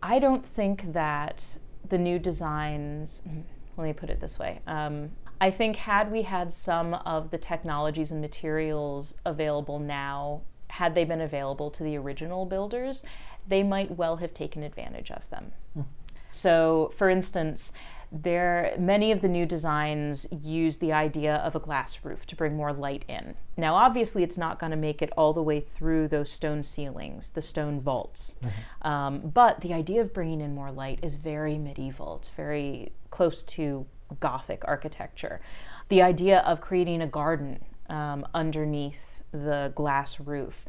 I 0.00 0.20
don't 0.20 0.46
think 0.46 0.92
that 0.92 1.58
the 1.88 1.98
new 1.98 2.20
designs, 2.20 3.20
hmm, 3.28 3.40
let 3.76 3.84
me 3.84 3.92
put 3.92 4.10
it 4.10 4.20
this 4.20 4.38
way. 4.38 4.60
Um, 4.66 5.10
I 5.40 5.50
think 5.50 5.76
had 5.76 6.10
we 6.10 6.22
had 6.22 6.52
some 6.52 6.94
of 6.94 7.30
the 7.30 7.38
technologies 7.38 8.10
and 8.10 8.20
materials 8.20 9.14
available 9.26 9.78
now, 9.78 10.42
had 10.68 10.94
they 10.94 11.04
been 11.04 11.20
available 11.20 11.70
to 11.72 11.82
the 11.82 11.96
original 11.96 12.46
builders, 12.46 13.02
they 13.46 13.62
might 13.62 13.96
well 13.96 14.16
have 14.16 14.32
taken 14.32 14.62
advantage 14.62 15.10
of 15.10 15.28
them. 15.30 15.52
Mm. 15.76 15.84
So, 16.30 16.92
for 16.96 17.10
instance, 17.10 17.72
there 18.22 18.74
many 18.78 19.10
of 19.10 19.22
the 19.22 19.28
new 19.28 19.44
designs 19.44 20.26
use 20.30 20.78
the 20.78 20.92
idea 20.92 21.36
of 21.36 21.56
a 21.56 21.58
glass 21.58 21.98
roof 22.04 22.24
to 22.26 22.36
bring 22.36 22.56
more 22.56 22.72
light 22.72 23.04
in. 23.08 23.34
Now, 23.56 23.74
obviously, 23.74 24.22
it's 24.22 24.38
not 24.38 24.60
going 24.60 24.70
to 24.70 24.76
make 24.76 25.02
it 25.02 25.10
all 25.16 25.32
the 25.32 25.42
way 25.42 25.58
through 25.58 26.08
those 26.08 26.30
stone 26.30 26.62
ceilings, 26.62 27.30
the 27.30 27.42
stone 27.42 27.80
vaults. 27.80 28.34
Mm-hmm. 28.42 28.86
Um, 28.86 29.20
but 29.20 29.60
the 29.62 29.72
idea 29.72 30.00
of 30.00 30.14
bringing 30.14 30.40
in 30.40 30.54
more 30.54 30.70
light 30.70 31.00
is 31.02 31.16
very 31.16 31.58
medieval. 31.58 32.18
It's 32.20 32.30
very 32.30 32.92
close 33.10 33.42
to 33.42 33.86
Gothic 34.20 34.62
architecture. 34.64 35.40
The 35.88 36.02
idea 36.02 36.38
of 36.40 36.60
creating 36.60 37.02
a 37.02 37.06
garden 37.06 37.64
um, 37.88 38.26
underneath 38.32 39.22
the 39.32 39.72
glass 39.74 40.20
roof. 40.20 40.64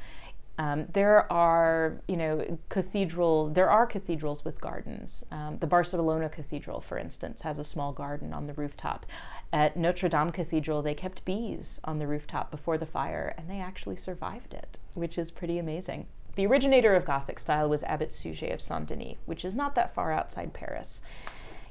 Um, 0.58 0.86
there 0.94 1.32
are, 1.32 2.02
you 2.08 2.16
know, 2.16 2.58
cathedral. 2.70 3.50
There 3.50 3.70
are 3.70 3.86
cathedrals 3.86 4.46
with 4.46 4.62
gardens. 4.62 5.26
Um, 5.32 5.58
the 5.60 5.68
Barcelona 5.68 6.30
Cathedral, 6.30 6.82
for 6.82 6.98
instance, 6.98 7.42
has 7.42 7.60
a 7.60 7.66
small 7.66 7.92
garden 7.92 8.34
on 8.34 8.48
the 8.48 8.54
rooftop. 8.54 9.06
At 9.52 9.76
Notre 9.76 10.10
Dame 10.10 10.32
Cathedral, 10.32 10.82
they 10.82 10.94
kept 10.94 11.26
bees 11.26 11.80
on 11.84 12.00
the 12.00 12.08
rooftop 12.08 12.52
before 12.52 12.78
the 12.78 12.86
fire, 12.86 13.34
and 13.38 13.50
they 13.50 13.60
actually 13.60 13.98
survived 13.98 14.54
it, 14.54 14.78
which 14.94 15.18
is 15.18 15.30
pretty 15.32 15.58
amazing. 15.58 16.08
The 16.36 16.46
originator 16.46 16.96
of 16.96 17.06
Gothic 17.06 17.40
style 17.40 17.70
was 17.70 17.84
Abbot 17.84 18.12
Suger 18.12 18.48
of 18.48 18.62
Saint 18.62 18.88
Denis, 18.88 19.18
which 19.26 19.46
is 19.46 19.56
not 19.56 19.76
that 19.76 19.94
far 19.94 20.12
outside 20.12 20.54
Paris. 20.54 21.02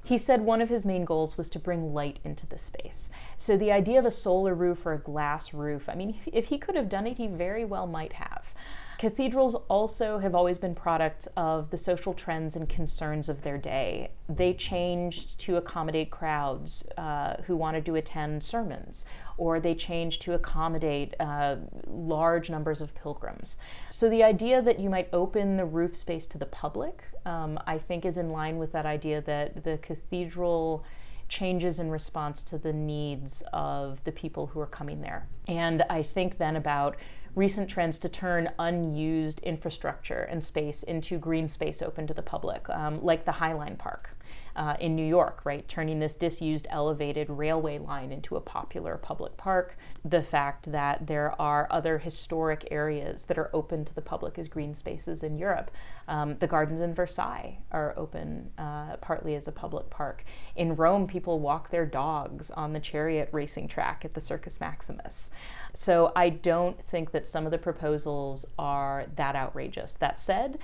He 0.07 0.19
said 0.19 0.43
one 0.43 0.61
of 0.61 0.69
his 0.69 0.85
main 0.85 1.07
goals 1.07 1.39
was 1.39 1.49
to 1.49 1.59
bring 1.59 1.95
light 1.95 2.19
into 2.25 2.47
the 2.47 2.59
space. 2.59 3.11
So 3.39 3.57
the 3.57 3.73
idea 3.73 3.99
of 3.99 4.05
a 4.05 4.11
solar 4.11 4.55
roof 4.55 4.85
or 4.85 4.93
a 4.93 4.99
glass 4.99 5.55
roof, 5.55 5.89
I 5.89 5.95
mean, 5.95 6.21
if 6.27 6.49
he 6.49 6.59
could 6.59 6.77
have 6.77 6.91
done 6.91 7.07
it, 7.07 7.17
he 7.17 7.27
very 7.27 7.65
well 7.65 7.87
might 7.87 8.13
have. 8.13 8.53
Cathedrals 8.99 9.55
also 9.69 10.19
have 10.19 10.35
always 10.35 10.59
been 10.59 10.75
products 10.75 11.27
of 11.37 11.71
the 11.71 11.77
social 11.77 12.15
trends 12.15 12.57
and 12.57 12.69
concerns 12.69 13.29
of 13.29 13.43
their 13.43 13.59
day. 13.59 14.11
They 14.29 14.55
changed 14.55 15.39
to 15.41 15.57
accommodate 15.57 16.11
crowds 16.11 16.85
uh, 16.97 17.37
who 17.47 17.57
wanted 17.57 17.85
to 17.87 17.97
attend 17.97 18.43
sermons, 18.43 19.05
or 19.37 19.59
they 19.59 19.75
changed 19.75 20.23
to 20.23 20.35
accommodate 20.35 21.15
uh, 21.19 21.57
large 21.87 22.51
numbers 22.51 22.81
of 22.81 22.95
pilgrims. 22.95 23.59
So 23.91 24.09
the 24.09 24.23
idea 24.23 24.63
that 24.63 24.79
you 24.79 24.89
might 24.89 25.09
open 25.13 25.57
the 25.57 25.65
roof 25.65 25.97
space 25.97 26.27
to 26.27 26.39
the 26.39 26.47
public, 26.47 27.03
um, 27.27 27.59
I 27.67 27.79
think, 27.79 28.05
is 28.05 28.17
in 28.17 28.31
line 28.31 28.59
with 28.59 28.73
that 28.73 28.87
idea 28.87 29.21
that 29.23 29.65
the 29.65 29.79
cathedral 29.79 30.85
changes 31.29 31.81
in 31.81 31.91
response 31.91 32.43
to 32.45 32.59
the 32.59 32.73
needs 32.73 33.43
of 33.53 34.03
the 34.05 34.13
people 34.13 34.47
who 34.47 34.61
are 34.61 34.67
coming 34.67 35.01
there. 35.01 35.27
And 35.49 35.83
I 35.91 36.03
think 36.03 36.39
then 36.39 36.57
about 36.57 36.97
recent 37.35 37.69
trends 37.69 37.99
to 37.99 38.09
turn 38.09 38.51
unused 38.59 39.41
infrastructure 39.41 40.23
and 40.23 40.43
space 40.45 40.83
into 40.83 41.19
green 41.19 41.49
space 41.49 41.83
open 41.83 42.07
to 42.07 42.15
the 42.15 42.23
public, 42.23 42.69
um, 42.71 43.03
like 43.03 43.25
the 43.25 43.33
Highline 43.33 43.79
Park. 43.79 44.11
uh, 44.57 44.77
in 44.79 44.95
New 44.95 45.07
York, 45.07 45.41
right? 45.45 45.67
Turning 45.69 45.99
this 45.99 46.15
disused 46.15 46.67
elevated 46.71 47.29
railway 47.29 47.79
line 47.79 48.13
into 48.13 48.37
a 48.37 48.41
popular 48.41 48.97
public 48.97 49.37
park. 49.37 49.77
The 50.05 50.23
fact 50.23 50.71
that 50.71 51.07
there 51.07 51.41
are 51.41 51.67
other 51.71 51.99
historic 51.99 52.69
areas 52.71 53.25
that 53.25 53.39
are 53.39 53.51
open 53.53 53.85
to 53.85 53.95
the 53.95 54.01
public 54.01 54.39
as 54.39 54.49
green 54.49 54.75
spaces 54.75 55.23
in 55.23 55.39
Europe. 55.39 55.71
Um, 56.07 56.37
the 56.39 56.47
gardens 56.47 56.81
in 56.81 56.95
Versailles 56.95 57.59
are 57.73 57.95
open 57.97 58.51
uh, 58.59 58.97
partly 59.01 59.35
as 59.35 59.49
a 59.49 59.53
public 59.53 59.91
park. 59.91 60.25
In 60.55 60.77
Rome, 60.77 61.07
people 61.07 61.41
walk 61.41 61.71
their 61.71 61.87
dogs 61.87 62.51
on 62.51 62.73
the 62.73 62.81
chariot 62.81 63.31
racing 63.33 63.69
track 63.69 64.05
at 64.05 64.15
the 64.15 64.21
Circus 64.21 64.61
Maximus. 64.61 65.31
So 65.75 66.13
I 66.15 66.29
don't 66.31 66.83
think 66.87 67.11
that 67.13 67.27
some 67.27 67.45
of 67.45 67.51
the 67.51 67.59
proposals 67.59 68.47
are 68.59 69.07
that 69.17 69.37
outrageous. 69.37 69.97
That 69.97 70.21
said, 70.21 70.59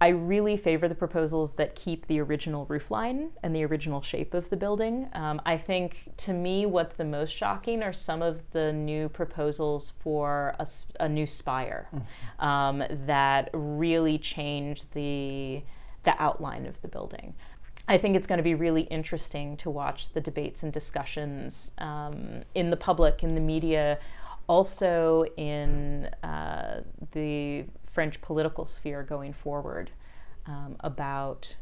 I 0.00 0.08
really 0.08 0.56
favor 0.56 0.88
the 0.88 0.94
proposals 0.94 1.52
that 1.52 1.74
keep 1.74 2.06
the 2.06 2.20
original 2.20 2.66
roofline 2.66 3.30
and 3.42 3.54
the 3.54 3.64
original 3.64 4.02
shape 4.02 4.34
of 4.34 4.50
the 4.50 4.56
building. 4.56 5.08
Um, 5.12 5.40
I 5.46 5.56
think, 5.56 6.10
to 6.18 6.32
me, 6.32 6.66
what's 6.66 6.96
the 6.96 7.04
most 7.04 7.34
shocking 7.34 7.82
are 7.82 7.92
some 7.92 8.20
of 8.20 8.50
the 8.50 8.72
new 8.72 9.08
proposals 9.08 9.92
for 10.00 10.56
a, 10.58 10.66
a 11.00 11.08
new 11.08 11.26
spire 11.26 11.88
mm-hmm. 11.94 12.44
um, 12.44 12.84
that 13.06 13.50
really 13.52 14.18
change 14.18 14.90
the 14.90 15.62
the 16.02 16.22
outline 16.22 16.66
of 16.66 16.82
the 16.82 16.88
building. 16.88 17.34
I 17.86 17.98
think 17.98 18.16
it's 18.16 18.26
going 18.26 18.38
to 18.38 18.44
be 18.44 18.54
really 18.54 18.82
interesting 18.82 19.56
to 19.58 19.68
watch 19.68 20.12
the 20.14 20.20
debates 20.20 20.62
and 20.62 20.72
discussions 20.72 21.70
um, 21.78 22.42
in 22.54 22.70
the 22.70 22.76
public, 22.76 23.22
in 23.22 23.34
the 23.34 23.40
media, 23.40 23.98
also 24.46 25.24
in 25.36 26.06
uh, 26.22 26.80
the 27.12 27.64
French 27.84 28.20
political 28.22 28.66
sphere 28.66 29.02
going 29.02 29.32
forward 29.32 29.90
um, 30.46 30.76
about 30.80 31.56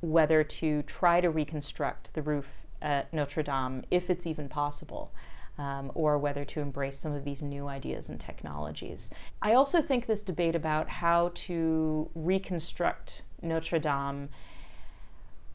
whether 0.00 0.44
to 0.44 0.82
try 0.82 1.20
to 1.20 1.28
reconstruct 1.28 2.14
the 2.14 2.22
roof 2.22 2.66
at 2.80 3.12
Notre 3.12 3.42
Dame, 3.42 3.82
if 3.90 4.08
it's 4.08 4.26
even 4.26 4.48
possible. 4.48 5.12
Um, 5.58 5.90
or 5.96 6.18
whether 6.18 6.44
to 6.44 6.60
embrace 6.60 7.00
some 7.00 7.14
of 7.14 7.24
these 7.24 7.42
new 7.42 7.66
ideas 7.66 8.08
and 8.08 8.20
technologies. 8.20 9.10
I 9.42 9.54
also 9.54 9.82
think 9.82 10.06
this 10.06 10.22
debate 10.22 10.54
about 10.54 10.88
how 10.88 11.32
to 11.34 12.08
reconstruct 12.14 13.22
Notre 13.42 13.80
Dame 13.80 14.28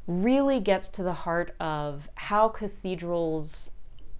really 0.07 0.59
gets 0.59 0.87
to 0.89 1.03
the 1.03 1.13
heart 1.13 1.55
of 1.59 2.09
how 2.15 2.49
cathedrals 2.49 3.71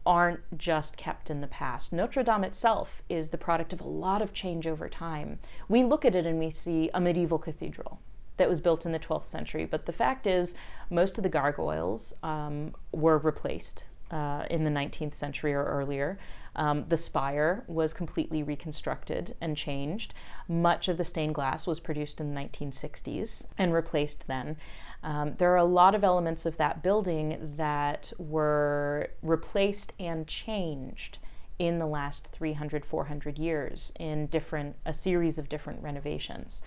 aren't 0.05 0.57
just 0.57 0.97
kept 0.97 1.29
in 1.29 1.41
the 1.41 1.47
past. 1.47 1.93
Notre 1.93 2.23
Dame 2.23 2.43
itself 2.43 3.01
is 3.09 3.29
the 3.29 3.37
product 3.37 3.73
of 3.73 3.81
a 3.81 3.87
lot 3.87 4.21
of 4.21 4.33
change 4.33 4.67
over 4.67 4.89
time. 4.89 5.39
We 5.69 5.83
look 5.83 6.03
at 6.03 6.15
it 6.15 6.25
and 6.25 6.39
we 6.39 6.51
see 6.51 6.89
a 6.93 6.99
medieval 6.99 7.39
cathedral 7.39 7.99
that 8.37 8.49
was 8.49 8.59
built 8.59 8.85
in 8.85 8.91
the 8.91 8.99
12th 8.99 9.25
century, 9.25 9.65
but 9.65 9.85
the 9.85 9.93
fact 9.93 10.27
is, 10.27 10.55
most 10.89 11.17
of 11.17 11.23
the 11.23 11.29
gargoyles 11.29 12.13
um, 12.23 12.73
were 12.91 13.17
replaced 13.17 13.85
uh, 14.11 14.45
in 14.49 14.63
the 14.63 14.69
19th 14.69 15.15
century 15.15 15.53
or 15.53 15.63
earlier. 15.63 16.19
Um, 16.55 16.83
the 16.83 16.97
spire 16.97 17.63
was 17.67 17.93
completely 17.93 18.43
reconstructed 18.43 19.35
and 19.41 19.57
changed. 19.57 20.13
Much 20.47 20.87
of 20.87 20.97
the 20.97 21.05
stained 21.05 21.35
glass 21.35 21.65
was 21.65 21.79
produced 21.79 22.19
in 22.19 22.33
the 22.33 22.39
1960s 22.39 23.45
and 23.57 23.73
replaced 23.73 24.27
then. 24.27 24.57
Um, 25.03 25.35
there 25.37 25.51
are 25.51 25.57
a 25.57 25.65
lot 25.65 25.95
of 25.95 26.03
elements 26.03 26.45
of 26.45 26.57
that 26.57 26.81
building 26.81 27.55
that 27.57 28.13
were 28.17 29.09
replaced 29.21 29.91
and 29.99 30.25
changed 30.27 31.17
in 31.59 31.77
the 31.77 31.85
last 31.85 32.27
300, 32.31 32.85
400 32.85 33.37
years 33.37 33.91
in 33.99 34.27
different, 34.27 34.75
a 34.85 34.93
series 34.93 35.37
of 35.37 35.49
different 35.49 35.83
renovations. 35.83 36.61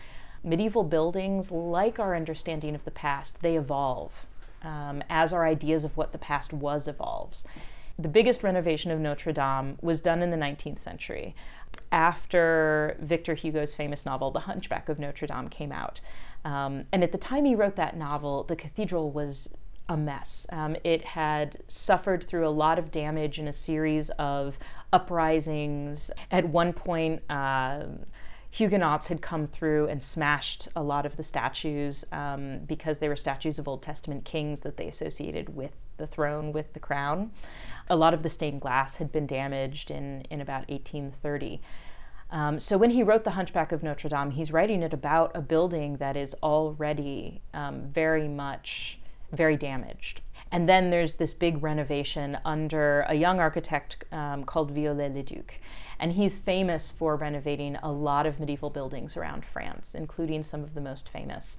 Medieval 0.45 0.85
buildings, 0.85 1.51
like 1.51 1.99
our 1.99 2.15
understanding 2.15 2.75
of 2.75 2.85
the 2.85 2.91
past, 2.91 3.41
they 3.41 3.57
evolve 3.57 4.13
um, 4.63 5.03
as 5.09 5.33
our 5.33 5.47
ideas 5.47 5.83
of 5.83 5.97
what 5.97 6.13
the 6.13 6.19
past 6.19 6.53
was 6.53 6.87
evolves. 6.87 7.45
The 7.99 8.09
biggest 8.09 8.43
renovation 8.43 8.91
of 8.91 9.01
Notre 9.01 9.33
Dame 9.33 9.79
was 9.81 10.01
done 10.01 10.23
in 10.23 10.31
the 10.31 10.37
19th 10.37 10.81
century 10.81 11.35
after 11.91 12.97
Victor 13.01 13.35
Hugo's 13.35 13.75
famous 13.75 14.05
novel, 14.05 14.31
The 14.31 14.41
Hunchback 14.41 14.89
of 14.89 14.99
Notre 14.99 15.27
Dame, 15.27 15.49
came 15.49 15.73
out. 15.73 16.01
Um, 16.47 16.85
and 16.93 17.03
at 17.03 17.11
the 17.11 17.19
time 17.19 17.45
he 17.45 17.57
wrote 17.57 17.75
that 17.75 17.97
novel, 17.97 18.45
the 18.45 18.55
cathedral 18.55 19.11
was 19.11 19.49
a 19.89 19.97
mess. 19.97 20.47
Um, 20.51 20.77
it 20.85 21.05
had 21.05 21.59
suffered 21.67 22.27
through 22.29 22.47
a 22.47 22.51
lot 22.51 22.79
of 22.79 22.93
damage 22.93 23.41
in 23.41 23.49
a 23.49 23.53
series 23.53 24.11
of 24.11 24.57
uprisings. 24.93 26.13
At 26.31 26.49
one 26.49 26.73
point, 26.73 27.23
uh, 27.29 27.87
Huguenots 28.53 29.09
had 29.09 29.21
come 29.21 29.49
through 29.49 29.89
and 29.89 30.01
smashed 30.01 30.69
a 30.77 30.83
lot 30.83 31.05
of 31.05 31.17
the 31.17 31.25
statues 31.25 32.05
um, 32.13 32.61
because 32.61 33.01
they 33.01 33.09
were 33.09 33.17
statues 33.17 33.59
of 33.59 33.67
Old 33.67 33.83
Testament 33.83 34.25
kings 34.25 34.61
that 34.61 34.77
they 34.77 34.87
associated 34.87 35.55
with 35.55 35.77
the 35.97 36.07
throne, 36.07 36.53
with 36.53 36.73
the 36.73 36.81
crown. 36.81 37.33
A 37.91 37.97
lot 37.97 38.15
of 38.15 38.23
the 38.23 38.31
stained 38.31 38.61
glass 38.61 38.97
had 38.97 39.11
been 39.11 39.27
damaged 39.27 39.91
in, 39.91 40.23
in 40.31 40.41
about 40.41 40.69
1830. 40.69 41.61
Um, 42.31 42.59
so 42.59 42.77
when 42.77 42.91
he 42.91 43.03
wrote 43.03 43.25
The 43.25 43.33
Hunchback 43.33 43.73
of 43.73 43.83
Notre 43.83 44.09
Dame, 44.09 44.33
he's 44.33 44.53
writing 44.53 44.83
it 44.83 44.93
about 44.93 45.31
a 45.35 45.41
building 45.41 45.99
that 45.99 46.17
is 46.17 46.35
already 46.43 47.41
um, 47.55 47.89
very 47.93 48.29
much 48.29 48.99
very 49.33 49.57
damaged. 49.57 50.21
And 50.53 50.69
then 50.69 50.91
there's 50.91 51.15
this 51.15 51.35
big 51.35 51.63
renovation 51.63 52.39
under 52.45 53.01
a 53.09 53.15
young 53.15 53.41
architect 53.41 54.05
um, 54.13 54.45
called 54.45 54.71
Viollet-le-Duc. 54.71 55.55
And 55.99 56.13
he's 56.13 56.39
famous 56.39 56.91
for 56.91 57.17
renovating 57.17 57.77
a 57.77 57.91
lot 57.91 58.27
of 58.27 58.39
medieval 58.39 58.71
buildings 58.71 59.17
around 59.17 59.45
France, 59.45 59.95
including 59.95 60.45
some 60.45 60.63
of 60.63 60.75
the 60.75 60.81
most 60.81 61.09
famous. 61.09 61.57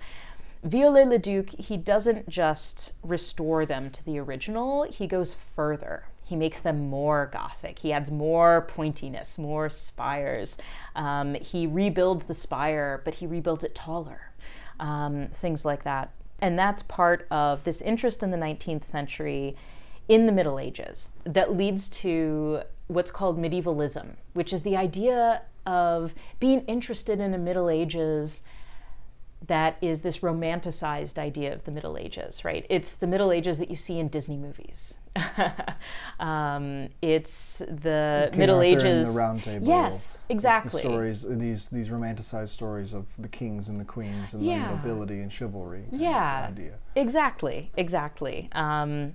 Viollet-le-Duc, 0.63 1.49
he 1.49 1.75
doesn't 1.77 2.29
just 2.29 2.93
restore 3.03 3.65
them 3.65 3.89
to 3.91 4.03
the 4.03 4.17
original, 4.19 4.83
he 4.83 5.05
goes 5.07 5.35
further 5.55 6.05
he 6.27 6.35
makes 6.35 6.59
them 6.59 6.89
more 6.89 7.29
gothic. 7.31 7.79
He 7.79 7.93
adds 7.93 8.11
more 8.11 8.67
pointiness, 8.75 9.37
more 9.37 9.69
spires. 9.69 10.57
Um, 10.93 11.35
he 11.35 11.65
rebuilds 11.65 12.25
the 12.25 12.33
spire, 12.33 13.01
but 13.05 13.15
he 13.15 13.25
rebuilds 13.25 13.63
it 13.63 13.73
taller. 13.73 14.31
Um, 14.77 15.29
things 15.31 15.63
like 15.63 15.85
that. 15.85 16.11
And 16.39 16.59
that's 16.59 16.83
part 16.83 17.27
of 17.31 17.63
this 17.63 17.81
interest 17.81 18.21
in 18.21 18.31
the 18.31 18.37
19th 18.37 18.83
century 18.83 19.55
in 20.09 20.25
the 20.25 20.31
Middle 20.33 20.59
Ages 20.59 21.09
that 21.23 21.55
leads 21.55 21.87
to 21.89 22.61
what's 22.87 23.09
called 23.09 23.39
medievalism, 23.39 24.17
which 24.33 24.51
is 24.51 24.63
the 24.63 24.75
idea 24.75 25.43
of 25.65 26.13
being 26.39 26.59
interested 26.61 27.21
in 27.21 27.33
a 27.33 27.37
Middle 27.37 27.69
Ages 27.69 28.41
that 29.47 29.77
is 29.81 30.01
this 30.01 30.19
romanticized 30.19 31.17
idea 31.17 31.53
of 31.53 31.63
the 31.63 31.71
Middle 31.71 31.97
Ages, 31.97 32.43
right? 32.43 32.65
It's 32.69 32.93
the 32.93 33.07
Middle 33.07 33.31
Ages 33.31 33.59
that 33.59 33.69
you 33.69 33.77
see 33.77 33.97
in 33.97 34.09
Disney 34.09 34.37
movies. 34.37 34.95
um, 36.19 36.89
it's 37.01 37.59
the 37.59 38.29
King 38.31 38.39
Middle 38.39 38.57
Arthur 38.57 38.67
Ages. 38.67 39.07
The 39.07 39.13
Round 39.13 39.43
Table. 39.43 39.67
Yes, 39.67 40.17
exactly. 40.29 40.81
the 40.81 40.87
stories, 40.89 41.25
these 41.27 41.69
these 41.69 41.89
romanticized 41.89 42.49
stories 42.49 42.93
of 42.93 43.05
the 43.17 43.27
kings 43.27 43.69
and 43.69 43.79
the 43.79 43.85
queens 43.85 44.33
and 44.33 44.43
yeah. 44.43 44.71
the 44.71 44.77
nobility 44.77 45.21
and 45.21 45.31
chivalry. 45.31 45.85
Yeah, 45.91 46.47
idea. 46.49 46.73
exactly, 46.95 47.71
exactly. 47.75 48.49
Um, 48.53 49.13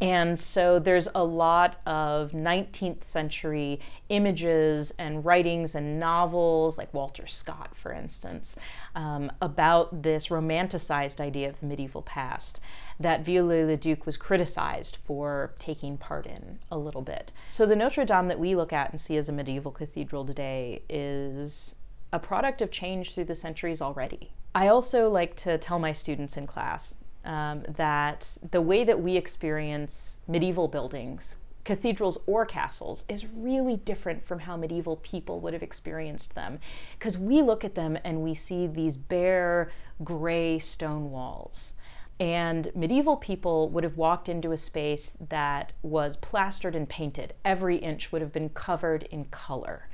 and 0.00 0.38
so 0.38 0.78
there's 0.78 1.08
a 1.14 1.24
lot 1.24 1.80
of 1.86 2.32
19th 2.32 3.04
century 3.04 3.80
images 4.08 4.92
and 4.98 5.24
writings 5.24 5.74
and 5.74 5.98
novels, 5.98 6.78
like 6.78 6.92
Walter 6.92 7.26
Scott, 7.26 7.74
for 7.74 7.92
instance, 7.92 8.56
um, 8.94 9.30
about 9.40 10.02
this 10.02 10.28
romanticized 10.28 11.20
idea 11.20 11.48
of 11.48 11.60
the 11.60 11.66
medieval 11.66 12.02
past 12.02 12.60
that 12.98 13.24
Viollet-le-Duc 13.24 14.06
was 14.06 14.16
criticized 14.16 14.98
for 15.04 15.54
taking 15.58 15.98
part 15.98 16.26
in 16.26 16.58
a 16.70 16.78
little 16.78 17.02
bit. 17.02 17.32
So 17.48 17.66
the 17.66 17.76
Notre 17.76 18.04
Dame 18.04 18.28
that 18.28 18.38
we 18.38 18.54
look 18.54 18.72
at 18.72 18.90
and 18.90 19.00
see 19.00 19.16
as 19.16 19.28
a 19.28 19.32
medieval 19.32 19.72
cathedral 19.72 20.24
today 20.24 20.82
is 20.88 21.74
a 22.12 22.18
product 22.18 22.62
of 22.62 22.70
change 22.70 23.14
through 23.14 23.24
the 23.24 23.34
centuries 23.34 23.82
already. 23.82 24.30
I 24.54 24.68
also 24.68 25.10
like 25.10 25.36
to 25.36 25.58
tell 25.58 25.78
my 25.78 25.92
students 25.92 26.36
in 26.36 26.46
class 26.46 26.94
um, 27.26 27.62
that 27.76 28.30
the 28.50 28.62
way 28.62 28.84
that 28.84 29.00
we 29.00 29.16
experience 29.16 30.18
medieval 30.28 30.68
buildings, 30.68 31.36
cathedrals 31.64 32.18
or 32.26 32.46
castles, 32.46 33.04
is 33.08 33.26
really 33.34 33.76
different 33.78 34.24
from 34.24 34.38
how 34.38 34.56
medieval 34.56 34.96
people 34.96 35.40
would 35.40 35.52
have 35.52 35.62
experienced 35.62 36.34
them. 36.34 36.58
Because 36.98 37.18
we 37.18 37.42
look 37.42 37.64
at 37.64 37.74
them 37.74 37.98
and 38.04 38.22
we 38.22 38.34
see 38.34 38.66
these 38.66 38.96
bare, 38.96 39.70
gray 40.04 40.58
stone 40.58 41.10
walls. 41.10 41.74
And 42.18 42.70
medieval 42.74 43.16
people 43.16 43.68
would 43.70 43.84
have 43.84 43.98
walked 43.98 44.28
into 44.30 44.52
a 44.52 44.56
space 44.56 45.16
that 45.28 45.72
was 45.82 46.16
plastered 46.16 46.74
and 46.74 46.88
painted. 46.88 47.34
Every 47.44 47.76
inch 47.76 48.10
would 48.10 48.22
have 48.22 48.32
been 48.32 48.48
covered 48.50 49.02
in 49.10 49.26
color. 49.26 49.88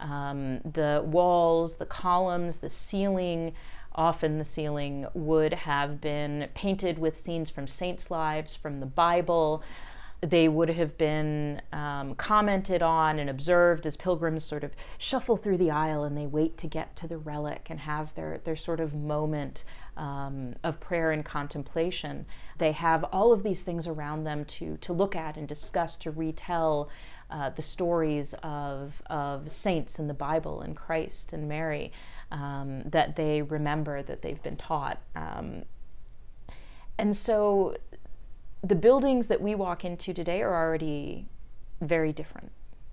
Um, 0.00 0.60
the 0.60 1.02
walls, 1.06 1.74
the 1.74 1.86
columns, 1.86 2.58
the 2.58 2.70
ceiling, 2.70 3.52
often 3.96 4.38
the 4.38 4.44
ceiling 4.44 5.06
would 5.14 5.52
have 5.52 6.00
been 6.00 6.48
painted 6.54 6.98
with 6.98 7.16
scenes 7.16 7.50
from 7.50 7.66
saints' 7.66 8.10
lives, 8.10 8.54
from 8.54 8.80
the 8.80 8.86
Bible. 8.86 9.62
They 10.20 10.48
would 10.48 10.70
have 10.70 10.96
been 10.96 11.60
um, 11.72 12.14
commented 12.14 12.82
on 12.82 13.18
and 13.18 13.28
observed 13.28 13.86
as 13.86 13.96
pilgrims 13.96 14.44
sort 14.44 14.64
of 14.64 14.72
shuffle 14.98 15.36
through 15.36 15.58
the 15.58 15.70
aisle 15.70 16.04
and 16.04 16.16
they 16.16 16.26
wait 16.26 16.56
to 16.58 16.66
get 16.66 16.96
to 16.96 17.06
the 17.06 17.18
relic 17.18 17.66
and 17.68 17.80
have 17.80 18.14
their, 18.14 18.40
their 18.44 18.56
sort 18.56 18.80
of 18.80 18.94
moment 18.94 19.62
um, 19.96 20.54
of 20.64 20.80
prayer 20.80 21.10
and 21.10 21.24
contemplation. 21.24 22.26
They 22.58 22.72
have 22.72 23.04
all 23.04 23.32
of 23.32 23.42
these 23.42 23.62
things 23.62 23.86
around 23.86 24.24
them 24.24 24.44
to, 24.46 24.76
to 24.78 24.92
look 24.92 25.14
at 25.14 25.36
and 25.36 25.46
discuss, 25.46 25.96
to 25.96 26.10
retell 26.10 26.88
uh, 27.30 27.50
the 27.50 27.62
stories 27.62 28.34
of, 28.42 29.02
of 29.06 29.50
saints 29.50 29.98
in 29.98 30.06
the 30.06 30.14
Bible 30.14 30.60
and 30.60 30.76
Christ 30.76 31.32
and 31.32 31.48
Mary 31.48 31.92
um, 32.30 32.82
that 32.86 33.16
they 33.16 33.42
remember, 33.42 34.02
that 34.02 34.22
they've 34.22 34.42
been 34.42 34.56
taught. 34.56 34.98
Um, 35.14 35.62
and 36.98 37.16
so 37.16 37.76
the 38.62 38.74
buildings 38.74 39.26
that 39.28 39.40
we 39.40 39.54
walk 39.54 39.84
into 39.84 40.12
today 40.12 40.42
are 40.42 40.54
already 40.54 41.26
very 41.80 42.12
different 42.12 42.50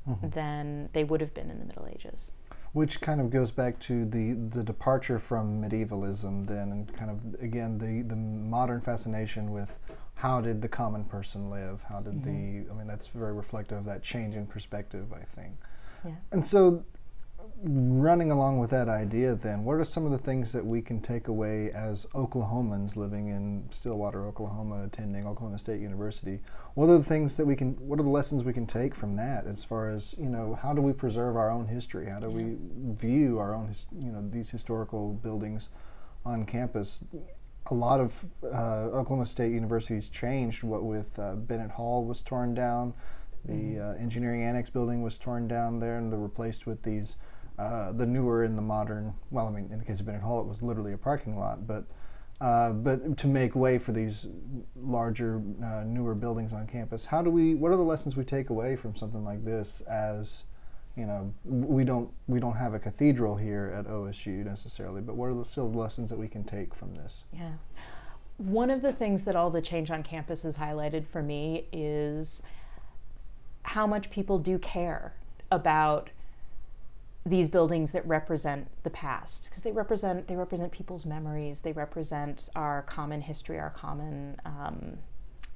mm-hmm. 0.08 0.30
than 0.30 0.89
they 0.93 1.04
would 1.04 1.22
have 1.22 1.34
been 1.34 1.50
in 1.50 1.60
the 1.60 1.65
Middle 1.65 1.88
Ages. 1.88 2.32
Which 2.74 3.02
kind 3.02 3.22
of 3.22 3.30
goes 3.30 3.52
back 3.52 3.80
to 3.82 4.06
the, 4.06 4.34
the 4.34 4.63
departure 4.63 5.19
from 5.19 5.62
medievalism, 5.62 6.46
then, 6.46 6.72
and 6.72 6.93
kind 6.96 7.12
of 7.12 7.41
again 7.41 7.78
the, 7.78 8.02
the 8.08 8.15
modern 8.15 8.82
fascination 8.82 9.52
with 9.52 9.78
how 10.15 10.41
did 10.41 10.62
the 10.62 10.67
common 10.67 11.04
person 11.04 11.50
live? 11.50 11.82
How 11.88 12.00
did 12.00 12.13
mm-hmm. 12.13 12.65
the, 12.65 12.72
I 12.72 12.78
mean, 12.78 12.88
that's 12.88 13.08
very 13.08 13.34
reflective 13.34 13.78
of 13.80 13.86
that 13.86 14.04
change 14.04 14.36
in 14.36 14.48
perspective, 14.48 15.08
I 15.13 15.24
think. 15.36 15.54
Yeah. 16.06 16.15
And 16.32 16.46
so 16.46 16.84
running 17.63 18.30
along 18.30 18.60
with 18.60 18.69
that 18.71 18.89
idea, 18.89 19.36
then, 19.36 19.63
what 19.63 19.76
are 19.78 19.86
some 19.86 20.06
of 20.06 20.12
the 20.12 20.17
things 20.17 20.52
that 20.52 20.65
we 20.65 20.82
can 20.82 20.99
take 20.99 21.30
away 21.30 21.71
as 21.71 22.06
Oklahomans 22.13 22.97
living 22.97 23.30
in 23.30 23.69
Stillwater, 23.71 24.28
Oklahoma, 24.28 24.84
attending 24.84 25.26
Oklahoma 25.26 25.58
State 25.58 25.80
University? 25.80 26.41
What 26.73 26.89
are 26.89 26.97
the 26.97 27.04
things 27.04 27.38
that 27.38 27.45
we 27.45 27.56
can, 27.56 27.71
what 27.80 27.99
are 27.99 28.04
the 28.04 28.10
lessons 28.10 28.43
we 28.43 28.52
can 28.52 28.67
take 28.67 28.93
from 28.93 29.15
that 29.15 29.47
as 29.47 29.63
far 29.63 29.89
as, 29.89 30.13
you 30.17 30.28
know, 30.28 30.60
how 30.62 30.73
do 30.73 30.82
we 30.82 30.91
preserve 30.91 31.38
our 31.38 31.49
own 31.49 31.67
history? 31.67 32.10
How 32.10 32.19
do 32.19 32.28
yeah. 32.28 32.34
we 32.34 32.58
view 32.95 33.39
our 33.39 33.56
own, 33.56 33.73
you 33.97 34.12
know, 34.12 34.28
these 34.30 34.49
historical 34.49 35.13
buildings 35.13 35.69
on 36.26 36.45
campus? 36.45 37.04
A 37.67 37.73
lot 37.73 38.02
of 38.02 38.13
uh, 38.43 38.89
Oklahoma 38.91 39.26
State 39.26 39.54
University's 39.54 40.10
changed. 40.10 40.63
What 40.63 40.84
with 40.84 41.17
uh, 41.17 41.36
Bennett 41.36 41.71
Hall 41.71 42.04
was 42.04 42.19
torn 42.21 42.54
down, 42.54 42.93
the 43.45 43.54
mm-hmm. 43.54 43.82
uh, 43.82 44.04
engineering 44.04 44.43
annex 44.43 44.69
building 44.69 45.02
was 45.02 45.17
torn 45.17 45.47
down 45.47 45.80
there, 45.80 45.97
and 45.97 46.12
they're 46.12 46.19
replaced 46.19 46.65
with 46.65 46.84
these 46.84 47.15
uh, 47.57 47.91
the 47.91 48.05
newer 48.05 48.43
and 48.43 48.57
the 48.57 48.61
modern. 48.61 49.13
Well, 49.31 49.47
I 49.47 49.51
mean, 49.51 49.69
in 49.71 49.79
the 49.79 49.85
case 49.85 49.99
of 49.99 50.05
Bennett 50.05 50.21
Hall, 50.21 50.41
it 50.41 50.47
was 50.47 50.61
literally 50.61 50.93
a 50.93 50.97
parking 50.97 51.37
lot, 51.37 51.67
but 51.67 51.85
uh, 52.41 52.71
but 52.71 53.17
to 53.17 53.27
make 53.27 53.55
way 53.55 53.77
for 53.77 53.91
these 53.91 54.27
larger, 54.75 55.41
uh, 55.63 55.83
newer 55.85 56.13
buildings 56.13 56.51
on 56.51 56.67
campus, 56.67 57.05
how 57.05 57.21
do 57.21 57.29
we? 57.29 57.55
What 57.55 57.71
are 57.71 57.77
the 57.77 57.83
lessons 57.83 58.17
we 58.17 58.25
take 58.25 58.49
away 58.49 58.75
from 58.75 58.95
something 58.95 59.23
like 59.23 59.45
this? 59.45 59.81
As 59.89 60.43
you 60.97 61.05
know, 61.05 61.33
we 61.45 61.83
don't 61.83 62.09
we 62.27 62.39
don't 62.39 62.55
have 62.55 62.73
a 62.73 62.79
cathedral 62.79 63.35
here 63.35 63.73
at 63.77 63.85
OSU 63.85 64.43
necessarily, 64.45 65.01
but 65.01 65.15
what 65.15 65.27
are 65.27 65.33
the 65.33 65.45
still 65.45 65.71
lessons 65.71 66.09
that 66.09 66.19
we 66.19 66.27
can 66.27 66.43
take 66.43 66.73
from 66.73 66.95
this? 66.95 67.23
Yeah. 67.31 67.53
One 68.37 68.69
of 68.69 68.81
the 68.81 68.91
things 68.91 69.23
that 69.23 69.35
all 69.35 69.49
the 69.49 69.61
change 69.61 69.89
on 69.89 70.03
campus 70.03 70.41
has 70.41 70.55
highlighted 70.55 71.05
for 71.07 71.21
me 71.21 71.67
is 71.71 72.41
how 73.63 73.87
much 73.87 74.09
people 74.09 74.37
do 74.37 74.59
care 74.59 75.13
about 75.51 76.09
these 77.25 77.47
buildings 77.47 77.91
that 77.91 78.05
represent 78.05 78.67
the 78.83 78.89
past 78.89 79.45
because 79.45 79.63
they 79.63 79.71
represent 79.71 80.27
they 80.27 80.36
represent 80.36 80.71
people's 80.71 81.05
memories 81.05 81.62
they 81.62 81.71
represent 81.71 82.49
our 82.55 82.81
common 82.83 83.21
history 83.21 83.57
our 83.57 83.69
common 83.69 84.36
um, 84.45 84.97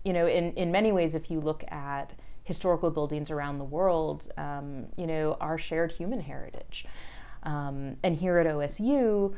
you 0.06 0.13
know 0.13 0.27
in, 0.27 0.53
in 0.53 0.71
many 0.71 0.91
ways 0.91 1.13
if 1.13 1.30
you 1.30 1.41
look 1.41 1.63
at 1.69 2.13
historical 2.43 2.89
buildings 2.89 3.30
around 3.30 3.58
the 3.58 3.65
world 3.65 4.32
um, 4.38 4.86
you 4.95 5.06
know 5.06 5.36
our 5.41 5.58
shared 5.58 5.91
human 5.91 6.21
heritage. 6.21 6.86
Um, 7.43 7.97
and 8.03 8.15
here 8.15 8.39
at 8.39 8.47
osu 8.47 9.34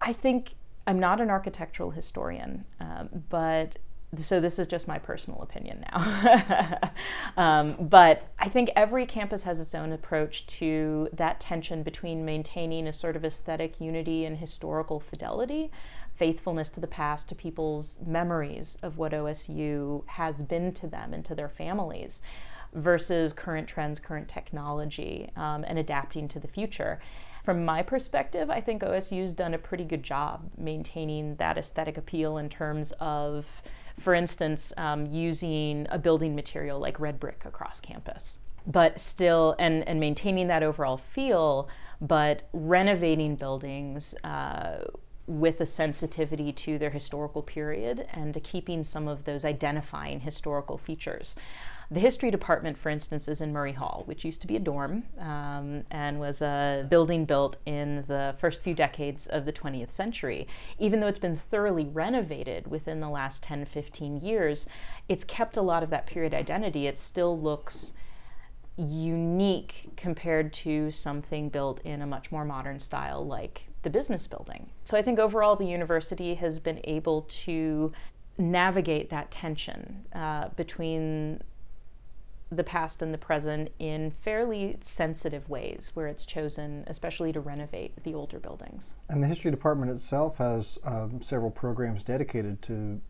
i 0.00 0.12
think 0.12 0.54
i'm 0.86 0.98
not 0.98 1.20
an 1.20 1.30
architectural 1.30 1.92
historian 1.92 2.64
um, 2.80 3.24
but 3.28 3.78
so 4.16 4.40
this 4.40 4.58
is 4.58 4.66
just 4.66 4.88
my 4.88 4.98
personal 4.98 5.40
opinion 5.42 5.84
now. 5.92 6.90
um, 7.36 7.76
but 7.78 8.28
I 8.38 8.48
think 8.48 8.70
every 8.74 9.06
campus 9.06 9.44
has 9.44 9.60
its 9.60 9.74
own 9.74 9.92
approach 9.92 10.46
to 10.58 11.08
that 11.12 11.38
tension 11.40 11.82
between 11.82 12.24
maintaining 12.24 12.88
a 12.88 12.92
sort 12.92 13.14
of 13.14 13.24
aesthetic 13.24 13.80
unity 13.80 14.24
and 14.24 14.38
historical 14.38 14.98
fidelity, 14.98 15.70
faithfulness 16.12 16.68
to 16.70 16.80
the 16.80 16.88
past, 16.88 17.28
to 17.28 17.34
people's 17.34 17.98
memories 18.04 18.76
of 18.82 18.98
what 18.98 19.12
OSU 19.12 20.04
has 20.06 20.42
been 20.42 20.72
to 20.74 20.88
them 20.88 21.14
and 21.14 21.24
to 21.24 21.34
their 21.34 21.48
families, 21.48 22.20
versus 22.72 23.32
current 23.32 23.68
trends, 23.68 23.98
current 23.98 24.28
technology, 24.28 25.30
um, 25.36 25.64
and 25.66 25.78
adapting 25.78 26.28
to 26.28 26.40
the 26.40 26.48
future 26.48 27.00
from 27.44 27.64
my 27.64 27.82
perspective, 27.82 28.50
I 28.50 28.60
think 28.60 28.82
OSU's 28.82 29.32
done 29.32 29.54
a 29.54 29.58
pretty 29.58 29.84
good 29.84 30.02
job 30.02 30.50
maintaining 30.58 31.36
that 31.36 31.56
aesthetic 31.56 31.96
appeal 31.96 32.36
in 32.36 32.48
terms 32.48 32.92
of 33.00 33.46
for 34.00 34.14
instance, 34.14 34.72
um, 34.76 35.06
using 35.06 35.86
a 35.90 35.98
building 35.98 36.34
material 36.34 36.78
like 36.78 36.98
red 36.98 37.20
brick 37.20 37.44
across 37.44 37.80
campus, 37.80 38.38
but 38.66 39.00
still, 39.00 39.54
and, 39.58 39.86
and 39.88 40.00
maintaining 40.00 40.48
that 40.48 40.62
overall 40.62 40.96
feel, 40.96 41.68
but 42.00 42.48
renovating 42.52 43.36
buildings. 43.36 44.14
Uh, 44.24 44.84
with 45.26 45.60
a 45.60 45.66
sensitivity 45.66 46.52
to 46.52 46.76
their 46.76 46.90
historical 46.90 47.40
period 47.40 48.04
and 48.12 48.34
to 48.34 48.40
keeping 48.40 48.82
some 48.82 49.06
of 49.06 49.24
those 49.24 49.44
identifying 49.44 50.20
historical 50.20 50.76
features. 50.76 51.36
The 51.92 51.98
history 51.98 52.30
department, 52.30 52.78
for 52.78 52.88
instance, 52.88 53.26
is 53.26 53.40
in 53.40 53.52
Murray 53.52 53.72
Hall, 53.72 54.04
which 54.04 54.24
used 54.24 54.40
to 54.42 54.46
be 54.46 54.54
a 54.54 54.60
dorm 54.60 55.04
um, 55.18 55.82
and 55.90 56.20
was 56.20 56.40
a 56.40 56.86
building 56.88 57.24
built 57.24 57.56
in 57.66 58.04
the 58.06 58.36
first 58.38 58.60
few 58.60 58.74
decades 58.74 59.26
of 59.26 59.44
the 59.44 59.52
20th 59.52 59.90
century. 59.90 60.46
Even 60.78 61.00
though 61.00 61.08
it's 61.08 61.18
been 61.18 61.36
thoroughly 61.36 61.84
renovated 61.84 62.68
within 62.68 63.00
the 63.00 63.08
last 63.08 63.42
10, 63.42 63.64
15 63.64 64.18
years, 64.18 64.66
it's 65.08 65.24
kept 65.24 65.56
a 65.56 65.62
lot 65.62 65.82
of 65.82 65.90
that 65.90 66.06
period 66.06 66.32
identity. 66.32 66.86
It 66.86 66.96
still 66.96 67.38
looks 67.40 67.92
unique 68.76 69.90
compared 69.96 70.52
to 70.52 70.92
something 70.92 71.48
built 71.48 71.80
in 71.82 72.02
a 72.02 72.06
much 72.06 72.30
more 72.30 72.44
modern 72.44 72.78
style 72.78 73.26
like 73.26 73.62
the 73.82 73.90
business 73.90 74.28
building. 74.28 74.70
So 74.84 74.96
I 74.96 75.02
think 75.02 75.18
overall 75.18 75.56
the 75.56 75.66
university 75.66 76.34
has 76.36 76.60
been 76.60 76.80
able 76.84 77.22
to 77.22 77.92
navigate 78.38 79.10
that 79.10 79.30
tension 79.30 80.04
uh, 80.14 80.48
between 80.56 81.42
the 82.50 82.64
past 82.64 83.00
and 83.00 83.14
the 83.14 83.18
present 83.18 83.70
in 83.78 84.10
fairly 84.10 84.76
sensitive 84.80 85.48
ways 85.48 85.90
where 85.94 86.08
it's 86.08 86.24
chosen 86.24 86.84
especially 86.88 87.32
to 87.32 87.40
renovate 87.40 88.02
the 88.02 88.14
older 88.14 88.38
buildings. 88.38 88.94
And 89.08 89.22
the 89.22 89.28
history 89.28 89.50
department 89.50 89.92
itself 89.92 90.38
has 90.38 90.78
um, 90.84 91.22
several 91.22 91.50
programs 91.50 92.02
dedicated 92.02 92.60
to 92.62 93.00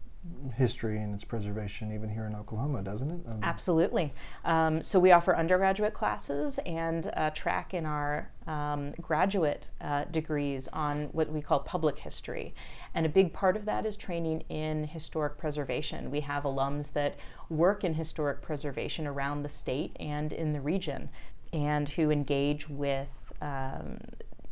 history 0.54 0.98
and 1.00 1.14
its 1.14 1.24
preservation 1.24 1.92
even 1.92 2.10
here 2.10 2.26
in 2.26 2.34
Oklahoma, 2.34 2.82
doesn't 2.82 3.10
it? 3.10 3.20
Um, 3.26 3.40
Absolutely. 3.42 4.12
Um, 4.44 4.82
so 4.82 4.98
we 4.98 5.12
offer 5.12 5.34
undergraduate 5.34 5.94
classes 5.94 6.58
and 6.66 7.06
a 7.14 7.30
track 7.30 7.72
in 7.72 7.86
our 7.86 8.30
um, 8.46 8.92
graduate 9.00 9.66
uh, 9.80 10.04
degrees 10.04 10.68
on 10.72 11.04
what 11.12 11.32
we 11.32 11.40
call 11.40 11.60
public 11.60 11.98
history. 11.98 12.54
And 12.94 13.06
a 13.06 13.08
big 13.08 13.32
part 13.32 13.56
of 13.56 13.64
that 13.66 13.86
is 13.86 13.96
training 13.96 14.42
in 14.48 14.84
historic 14.84 15.38
preservation. 15.38 16.10
We 16.10 16.20
have 16.20 16.42
alums 16.42 16.92
that 16.92 17.16
work 17.48 17.84
in 17.84 17.94
historic 17.94 18.42
preservation 18.42 19.06
around 19.06 19.42
the 19.42 19.48
state 19.48 19.96
and 20.00 20.32
in 20.32 20.52
the 20.52 20.60
region 20.60 21.08
and 21.52 21.88
who 21.88 22.10
engage 22.10 22.68
with 22.68 23.08
um, 23.40 23.98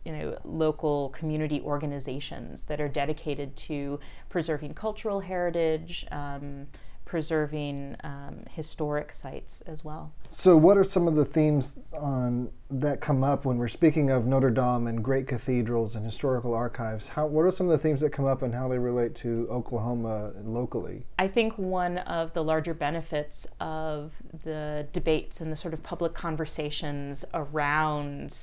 you 0.04 0.12
know, 0.12 0.38
local 0.44 1.10
community 1.10 1.60
organizations 1.60 2.62
that 2.62 2.80
are 2.80 2.88
dedicated 2.88 3.54
to 3.56 4.00
preserving 4.30 4.74
cultural 4.74 5.20
heritage, 5.20 6.06
um, 6.10 6.66
preserving 7.08 7.96
um, 8.04 8.44
historic 8.50 9.12
sites 9.12 9.62
as 9.66 9.82
well. 9.82 10.12
So, 10.28 10.58
what 10.58 10.76
are 10.76 10.84
some 10.84 11.08
of 11.08 11.16
the 11.16 11.24
themes 11.24 11.78
on, 11.94 12.50
that 12.70 13.00
come 13.00 13.24
up 13.24 13.46
when 13.46 13.56
we're 13.56 13.66
speaking 13.66 14.10
of 14.10 14.26
Notre 14.26 14.50
Dame 14.50 14.86
and 14.86 15.02
great 15.02 15.26
cathedrals 15.26 15.96
and 15.96 16.04
historical 16.04 16.52
archives? 16.52 17.08
How, 17.08 17.26
what 17.26 17.46
are 17.46 17.50
some 17.50 17.66
of 17.66 17.72
the 17.72 17.78
themes 17.78 18.02
that 18.02 18.10
come 18.10 18.26
up 18.26 18.42
and 18.42 18.54
how 18.54 18.68
they 18.68 18.78
relate 18.78 19.14
to 19.16 19.48
Oklahoma 19.50 20.32
locally? 20.44 21.06
I 21.18 21.28
think 21.28 21.56
one 21.56 21.96
of 21.98 22.34
the 22.34 22.44
larger 22.44 22.74
benefits 22.74 23.46
of 23.58 24.12
the 24.44 24.86
debates 24.92 25.40
and 25.40 25.50
the 25.50 25.56
sort 25.56 25.72
of 25.72 25.82
public 25.82 26.12
conversations 26.12 27.24
around 27.32 28.34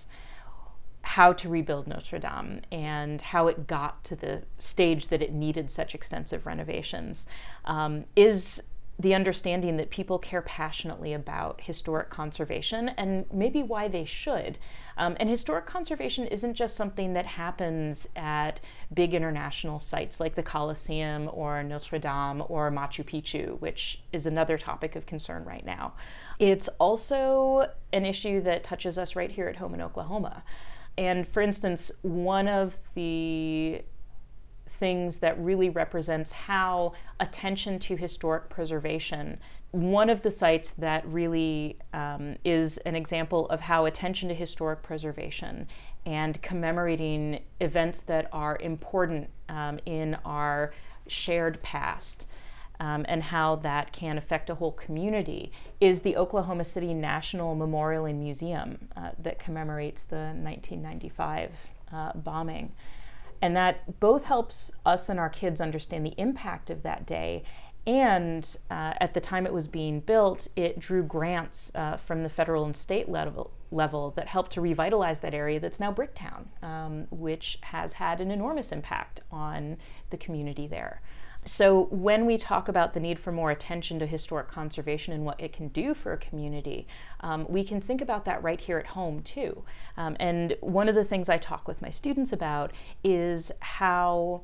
how 1.06 1.32
to 1.32 1.48
rebuild 1.48 1.88
Notre 1.88 2.18
Dame 2.18 2.62
and 2.72 3.22
how 3.22 3.48
it 3.48 3.68
got 3.68 4.04
to 4.06 4.16
the 4.16 4.42
stage 4.58 5.10
that 5.10 5.22
it 5.22 5.32
needed 5.32 5.70
such 5.70 5.94
extensive 5.94 6.48
renovations 6.48 7.28
um, 7.66 8.06
is 8.16 8.62
the 8.98 9.14
understanding 9.14 9.78
that 9.78 9.90
people 9.90 10.18
care 10.18 10.42
passionately 10.42 11.14
about 11.14 11.62
historic 11.62 12.10
conservation 12.10 12.90
and 12.90 13.26
maybe 13.32 13.62
why 13.62 13.88
they 13.88 14.06
should. 14.06 14.58
Um, 14.98 15.18
and 15.20 15.30
historic 15.30 15.66
conservation 15.66 16.26
isn't 16.28 16.54
just 16.54 16.78
something 16.78 17.14
that 17.14 17.26
happens 17.26 18.08
at 18.16 18.62
big 18.94 19.14
international 19.14 19.82
sites 19.82 20.20
like 20.20 20.36
the 20.36 20.44
Colosseum 20.44 21.30
or 21.34 21.62
Notre 21.62 22.00
Dame 22.00 22.42
or 22.48 22.72
Machu 22.72 23.04
Picchu, 23.04 23.60
which 23.60 24.00
is 24.14 24.26
another 24.26 24.58
topic 24.58 24.96
of 24.96 25.06
concern 25.06 25.44
right 25.44 25.66
now. 25.66 25.94
It's 26.40 26.70
also 26.80 27.70
an 27.92 28.06
issue 28.06 28.42
that 28.42 28.64
touches 28.64 28.98
us 28.98 29.16
right 29.16 29.30
here 29.30 29.50
at 29.50 29.58
home 29.58 29.74
in 29.74 29.82
Oklahoma. 29.82 30.44
And 30.98 31.28
for 31.28 31.42
instance, 31.42 31.92
one 32.02 32.48
of 32.48 32.78
the 32.94 33.84
things 34.80 35.20
that 35.20 35.40
really 35.40 35.70
represents 35.70 36.32
how 36.32 36.94
attention 37.20 37.80
to 37.80 37.96
historic 37.96 38.50
preservation. 38.50 39.40
One 39.72 40.10
of 40.10 40.22
the 40.22 40.32
sites 40.32 40.74
that 40.78 41.06
really 41.08 41.78
um, 41.94 42.36
is 42.44 42.78
an 42.80 42.96
example 42.96 43.48
of 43.50 43.62
how 43.62 43.86
attention 43.86 44.30
to 44.30 44.36
historic 44.36 44.84
preservation 44.84 45.68
and 46.06 46.42
commemorating 46.42 47.42
events 47.60 48.00
that 48.02 48.30
are 48.32 48.58
important 48.62 49.30
um, 49.50 49.80
in 49.86 50.16
our 50.26 50.72
shared 51.08 51.62
past. 51.62 52.26
Um, 52.80 53.06
and 53.08 53.24
how 53.24 53.56
that 53.58 53.94
can 53.94 54.18
affect 54.18 54.50
a 54.50 54.56
whole 54.56 54.74
community 54.74 55.52
is 55.80 56.02
the 56.02 56.18
Oklahoma 56.18 56.66
City 56.66 56.94
National 56.94 57.56
Memorial 57.56 58.06
and 58.06 58.20
Museum 58.20 58.90
uh, 58.98 59.12
that 59.18 59.40
commemorates 59.40 60.04
the 60.04 60.34
1995 60.36 61.52
uh, 61.94 62.12
bombing. 62.16 62.74
And 63.42 63.56
that 63.56 64.00
both 64.00 64.26
helps 64.26 64.72
us 64.86 65.10
and 65.10 65.20
our 65.20 65.30
kids 65.30 65.62
understand 65.62 66.06
the 66.06 66.16
impact 66.18 66.70
of 66.70 66.84
that 66.84 67.06
day. 67.06 67.44
And 67.88 68.58
uh, 68.72 68.94
at 69.00 69.14
the 69.14 69.22
time 69.22 69.46
it 69.46 69.54
was 69.54 69.68
being 69.68 70.00
built, 70.00 70.48
it 70.56 70.80
drew 70.80 71.04
grants 71.04 71.72
uh, 71.76 71.98
from 71.98 72.24
the 72.24 72.30
federal 72.30 72.66
and 72.66 72.76
state 72.76 73.08
level, 73.08 73.52
level 73.72 74.12
that 74.16 74.28
helped 74.28 74.52
to 74.54 74.62
revitalize 74.62 75.20
that 75.20 75.36
area 75.36 75.60
that's 75.60 75.80
now 75.80 75.94
Bricktown, 75.94 76.46
um, 76.64 77.06
which 77.12 77.60
has 77.62 77.94
had 77.94 78.22
an 78.22 78.32
enormous 78.32 78.72
impact 78.72 79.22
on 79.32 79.78
the 80.10 80.18
community 80.18 80.66
there. 80.66 81.02
So, 81.48 81.86
when 81.92 82.26
we 82.26 82.40
talk 82.40 82.68
about 82.68 82.96
the 82.96 83.00
need 83.00 83.20
for 83.20 83.32
more 83.32 83.52
attention 83.52 84.00
to 84.00 84.08
historic 84.08 84.48
conservation 84.48 85.14
and 85.14 85.24
what 85.26 85.40
it 85.40 85.54
can 85.54 85.68
do 85.68 85.94
for 85.94 86.12
a 86.12 86.18
community, 86.18 86.88
um, 87.22 87.46
we 87.48 87.64
can 87.64 87.80
think 87.80 88.02
about 88.02 88.26
that 88.26 88.42
right 88.42 88.60
here 88.60 88.80
at 88.80 88.88
home 88.88 89.22
too. 89.22 89.64
Um, 89.96 90.18
and 90.20 90.56
one 90.62 90.90
of 90.90 90.96
the 90.96 91.04
things 91.04 91.30
I 91.30 91.38
talk 91.38 91.68
with 91.68 91.84
my 91.84 91.92
students 91.92 92.34
about 92.34 92.72
is 93.04 93.52
how 93.60 94.42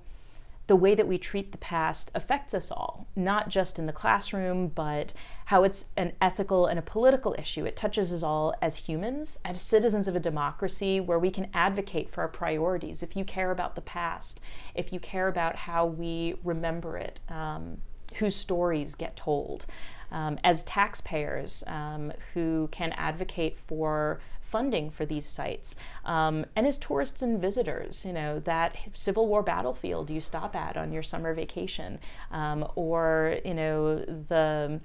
the 0.72 0.76
way 0.78 0.96
that 0.96 1.06
we 1.06 1.18
treat 1.18 1.52
the 1.52 1.58
past 1.58 2.10
affects 2.16 2.54
us 2.54 2.72
all, 2.72 3.06
not 3.14 3.50
just 3.50 3.78
in 3.78 3.88
the 3.88 3.92
classroom, 3.92 4.70
but 4.70 5.12
how 5.48 5.66
it's 5.66 5.84
an 5.98 6.14
ethical 6.22 6.66
and 6.66 6.80
a 6.80 6.82
political 6.82 7.36
issue. 7.38 7.66
It 7.66 7.76
touches 7.76 8.14
us 8.14 8.24
all 8.24 8.56
as 8.62 8.78
humans, 8.78 9.38
as 9.44 9.62
citizens 9.62 10.08
of 10.08 10.16
a 10.16 10.20
democracy 10.22 11.02
where 11.02 11.20
we 11.20 11.30
can 11.30 11.50
advocate 11.54 12.10
for 12.10 12.22
our 12.22 12.30
priorities. 12.30 13.04
If 13.04 13.18
you 13.18 13.26
care 13.26 13.52
about 13.52 13.76
the 13.76 13.82
past, 13.82 14.40
if 14.74 14.94
you 14.94 15.02
care 15.02 15.28
about 15.28 15.58
how 15.58 15.86
we 15.86 16.36
remember 16.42 16.96
it, 16.96 17.20
um, 17.28 17.80
whose 18.16 18.38
stories 18.38 18.96
get 18.96 19.18
told. 19.18 19.66
Um, 20.10 20.40
as 20.42 20.64
taxpayers 20.64 21.66
um, 21.68 22.14
who 22.34 22.70
can 22.72 22.94
advocate 22.94 23.58
for 23.58 24.22
funding 24.52 24.92
for 24.92 25.06
these 25.06 25.26
sites. 25.26 25.76
Um, 26.06 26.46
and 26.56 26.68
as 26.68 26.78
tourists 26.78 27.22
and 27.22 27.40
visitors, 27.40 28.04
you 28.06 28.14
know, 28.14 28.40
that 28.42 28.76
Civil 28.94 29.28
War 29.28 29.42
battlefield 29.44 30.10
you 30.10 30.22
stop 30.22 30.56
at 30.56 30.78
on 30.78 30.92
your 30.92 31.04
summer 31.04 31.34
vacation, 31.34 32.00
um, 32.32 32.68
or, 32.76 33.38
you 33.46 33.54
know, 33.54 34.00
the 34.30 34.82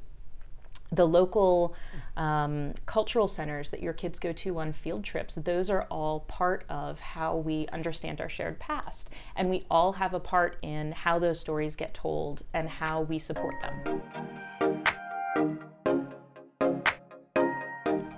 the 0.92 1.04
local 1.04 1.74
um, 2.16 2.72
cultural 2.86 3.26
centers 3.26 3.70
that 3.70 3.82
your 3.82 3.92
kids 3.92 4.20
go 4.20 4.32
to 4.32 4.58
on 4.58 4.72
field 4.72 5.02
trips, 5.02 5.34
those 5.34 5.68
are 5.68 5.82
all 5.90 6.20
part 6.20 6.64
of 6.68 7.00
how 7.00 7.36
we 7.36 7.66
understand 7.72 8.20
our 8.20 8.28
shared 8.28 8.58
past. 8.60 9.10
And 9.34 9.50
we 9.50 9.66
all 9.68 9.92
have 9.94 10.14
a 10.14 10.20
part 10.20 10.58
in 10.62 10.92
how 10.92 11.18
those 11.18 11.40
stories 11.40 11.74
get 11.74 11.92
told 11.92 12.44
and 12.54 12.68
how 12.68 13.02
we 13.02 13.18
support 13.18 13.56
them. 13.60 14.00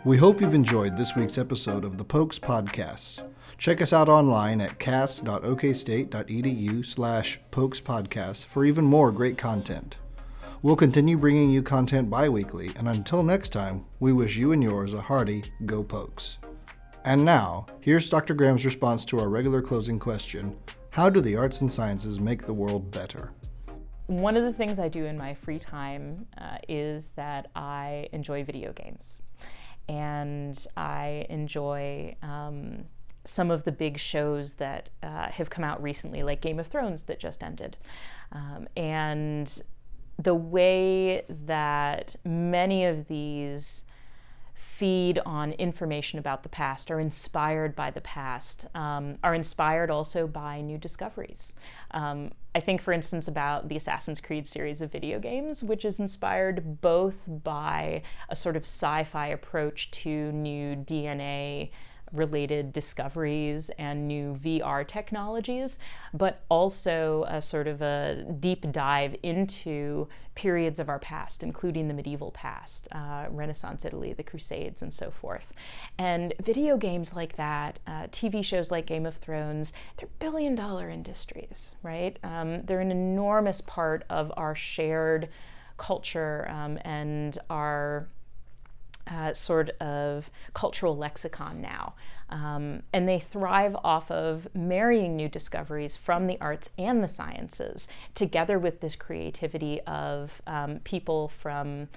We 0.05 0.17
hope 0.17 0.41
you've 0.41 0.55
enjoyed 0.55 0.97
this 0.97 1.17
week's 1.17 1.39
episode 1.39 1.85
of 1.85 1.99
the 1.99 2.05
Pokes 2.05 2.39
Podcasts. 2.39 3.29
Check 3.59 3.83
us 3.83 3.93
out 3.93 4.09
online 4.09 4.61
at 4.61 4.79
cast.okstate.edu 4.79 6.87
slash 6.87 7.41
Pokes 7.51 7.81
Podcasts 7.81 8.47
for 8.47 8.65
even 8.65 8.85
more 8.85 9.11
great 9.11 9.37
content. 9.37 9.99
We'll 10.63 10.77
continue 10.77 11.19
bringing 11.19 11.51
you 11.51 11.65
content 11.65 12.09
bi-weekly, 12.09 12.71
and 12.77 12.89
until 12.89 13.25
next 13.25 13.49
time, 13.49 13.87
we 13.99 14.13
wish 14.13 14.37
you 14.37 14.53
and 14.53 14.63
yours 14.63 14.95
a 14.95 15.01
hearty 15.01 15.43
Go 15.67 15.83
Pokes. 15.83 16.39
And 17.05 17.25
now, 17.25 17.67
here's 17.81 18.09
Dr. 18.09 18.35
Graham's 18.35 18.65
response 18.65 19.05
to 19.07 19.19
our 19.19 19.29
regular 19.29 19.61
closing 19.61 19.99
question 19.99 20.57
How 20.91 21.11
do 21.11 21.21
the 21.21 21.35
arts 21.35 21.61
and 21.61 21.71
sciences 21.71 22.21
make 22.21 22.47
the 22.47 22.55
world 22.55 22.93
better? 22.93 23.33
One 24.07 24.37
of 24.37 24.45
the 24.45 24.53
things 24.53 24.79
I 24.79 24.89
do 24.89 25.07
in 25.07 25.19
my 25.19 25.35
free 25.35 25.59
time 25.59 26.29
uh, 26.39 26.59
is 26.69 27.11
that 27.17 27.51
I 27.57 28.09
enjoy 28.13 28.45
video 28.45 28.73
games 28.73 29.23
and 29.89 30.67
I 30.77 31.27
enjoy 31.29 32.17
um, 32.23 32.85
some 33.25 33.51
of 33.51 33.65
the 33.65 33.73
big 33.73 33.99
shows 33.99 34.55
that 34.55 34.91
uh, 35.03 35.29
have 35.31 35.51
come 35.51 35.65
out 35.65 35.83
recently, 35.83 36.23
like 36.23 36.41
Game 36.41 36.59
of 36.59 36.67
Thrones 36.67 37.05
that 37.05 37.19
just 37.19 37.43
ended. 37.43 37.77
Um, 38.33 38.69
and 38.77 39.63
the 40.19 40.35
way 40.35 41.25
that 41.29 42.17
many 42.25 42.85
of 42.85 43.09
these 43.09 43.83
feed 44.79 45.19
on 45.27 45.51
information 45.55 46.21
about 46.21 46.45
the 46.45 46.49
past, 46.49 46.89
are 46.89 47.01
inspired 47.01 47.75
by 47.75 47.91
the 47.91 48.01
past, 48.01 48.67
um, 48.77 49.19
are 49.25 49.35
inspired 49.35 49.91
also 49.91 50.25
by 50.25 50.61
new 50.61 50.79
discoveries. 50.79 51.53
Um, 51.91 52.31
I 52.55 52.61
think, 52.61 52.81
for 52.81 52.93
instance, 52.93 53.27
about 53.27 53.69
the 53.69 53.77
Assassin's 53.77 54.21
Creed 54.21 54.47
series 54.47 54.81
of 54.81 54.93
video 54.93 55.19
games, 55.19 55.65
which 55.65 55.85
is 55.85 55.99
inspired 55.99 56.81
both 56.81 57.17
by 57.27 58.03
a 58.29 58.37
sort 58.37 58.57
of 58.57 58.63
sci 58.63 59.03
fi 59.03 59.27
approach 59.27 59.91
to 59.91 60.31
new 60.31 60.77
DNA 60.77 61.71
related 62.13 62.73
discoveries 62.73 63.71
and 63.79 64.07
new 64.07 64.39
VR 64.43 64.87
technologies, 64.87 65.79
but 66.15 66.41
also 66.49 67.25
a 67.29 67.41
sort 67.41 67.67
of 67.67 67.83
a 67.83 68.25
deep 68.41 68.71
dive 68.73 69.17
into 69.23 70.09
periods 70.35 70.79
of 70.79 70.89
our 70.89 71.01
past, 71.01 71.43
including 71.43 71.89
the 71.89 71.95
medieval 71.95 72.31
past, 72.31 72.87
uh, 72.93 73.27
Renaissance 73.31 73.85
Italy, 73.85 74.13
the 74.13 74.23
Crusades, 74.23 74.83
and 74.83 74.95
so 74.95 75.11
forth. 75.11 75.53
And 75.99 76.33
video 76.41 76.77
games 76.77 77.13
like 77.15 77.37
that, 77.37 77.81
uh, 77.87 78.07
TV 78.13 78.45
shows 78.45 78.71
like 78.71 78.87
Game 78.87 79.05
of 79.05 79.17
Thrones, 79.17 79.73
they're 79.97 80.09
billion 80.21 80.55
dollar 80.55 80.89
industries, 80.89 81.75
right? 81.83 82.17
Um, 82.23 82.63
they're 82.63 82.81
an 82.81 82.93
enormous 82.93 83.61
part 83.61 84.05
of 84.11 84.33
our 84.37 84.55
shared 84.55 85.29
culture 85.77 86.47
um, 86.51 86.79
and 86.85 87.39
our 87.51 88.09
uh, 89.09 89.33
sort 89.33 89.71
of 89.81 90.31
cultural 90.55 90.97
lexicon 90.97 91.61
now. 91.61 91.95
Um, 92.31 92.83
and 92.93 93.09
they 93.09 93.21
thrive 93.21 93.75
off 93.83 94.11
of 94.11 94.49
marrying 94.55 95.17
new 95.17 95.29
discoveries 95.29 95.97
from 95.97 96.27
the 96.27 96.39
arts 96.41 96.69
and 96.77 97.03
the 97.03 97.09
sciences 97.09 97.89
together 98.15 98.59
with 98.59 98.81
this 98.81 98.97
creativity 98.97 99.81
of 99.83 100.43
um, 100.47 100.81
people 100.81 101.29
from 101.29 101.89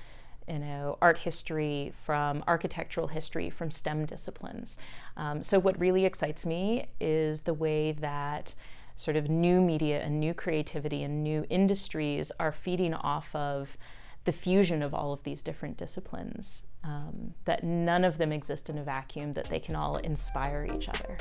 you 0.47 0.59
know, 0.59 0.97
art 1.01 1.17
history, 1.17 1.93
from 2.03 2.43
architectural 2.47 3.07
history, 3.07 3.49
from 3.49 3.71
STEM 3.71 4.05
disciplines. 4.05 4.77
Um, 5.15 5.43
so, 5.43 5.59
what 5.59 5.79
really 5.79 6.03
excites 6.03 6.45
me 6.45 6.87
is 6.99 7.43
the 7.43 7.53
way 7.53 7.91
that 7.93 8.53
sort 8.95 9.15
of 9.15 9.29
new 9.29 9.61
media 9.61 10.01
and 10.01 10.19
new 10.19 10.33
creativity 10.33 11.03
and 11.03 11.23
new 11.23 11.45
industries 11.49 12.31
are 12.39 12.51
feeding 12.51 12.93
off 12.93 13.33
of 13.35 13.77
the 14.25 14.31
fusion 14.31 14.81
of 14.81 14.93
all 14.93 15.13
of 15.13 15.23
these 15.23 15.41
different 15.41 15.77
disciplines 15.77 16.63
um, 16.83 17.33
that 17.45 17.63
none 17.63 18.03
of 18.03 18.17
them 18.17 18.31
exist 18.31 18.69
in 18.69 18.77
a 18.77 18.83
vacuum, 18.83 19.33
that 19.33 19.45
they 19.45 19.59
can 19.59 19.75
all 19.75 19.97
inspire 19.97 20.67
each 20.75 20.89
other. 20.89 21.17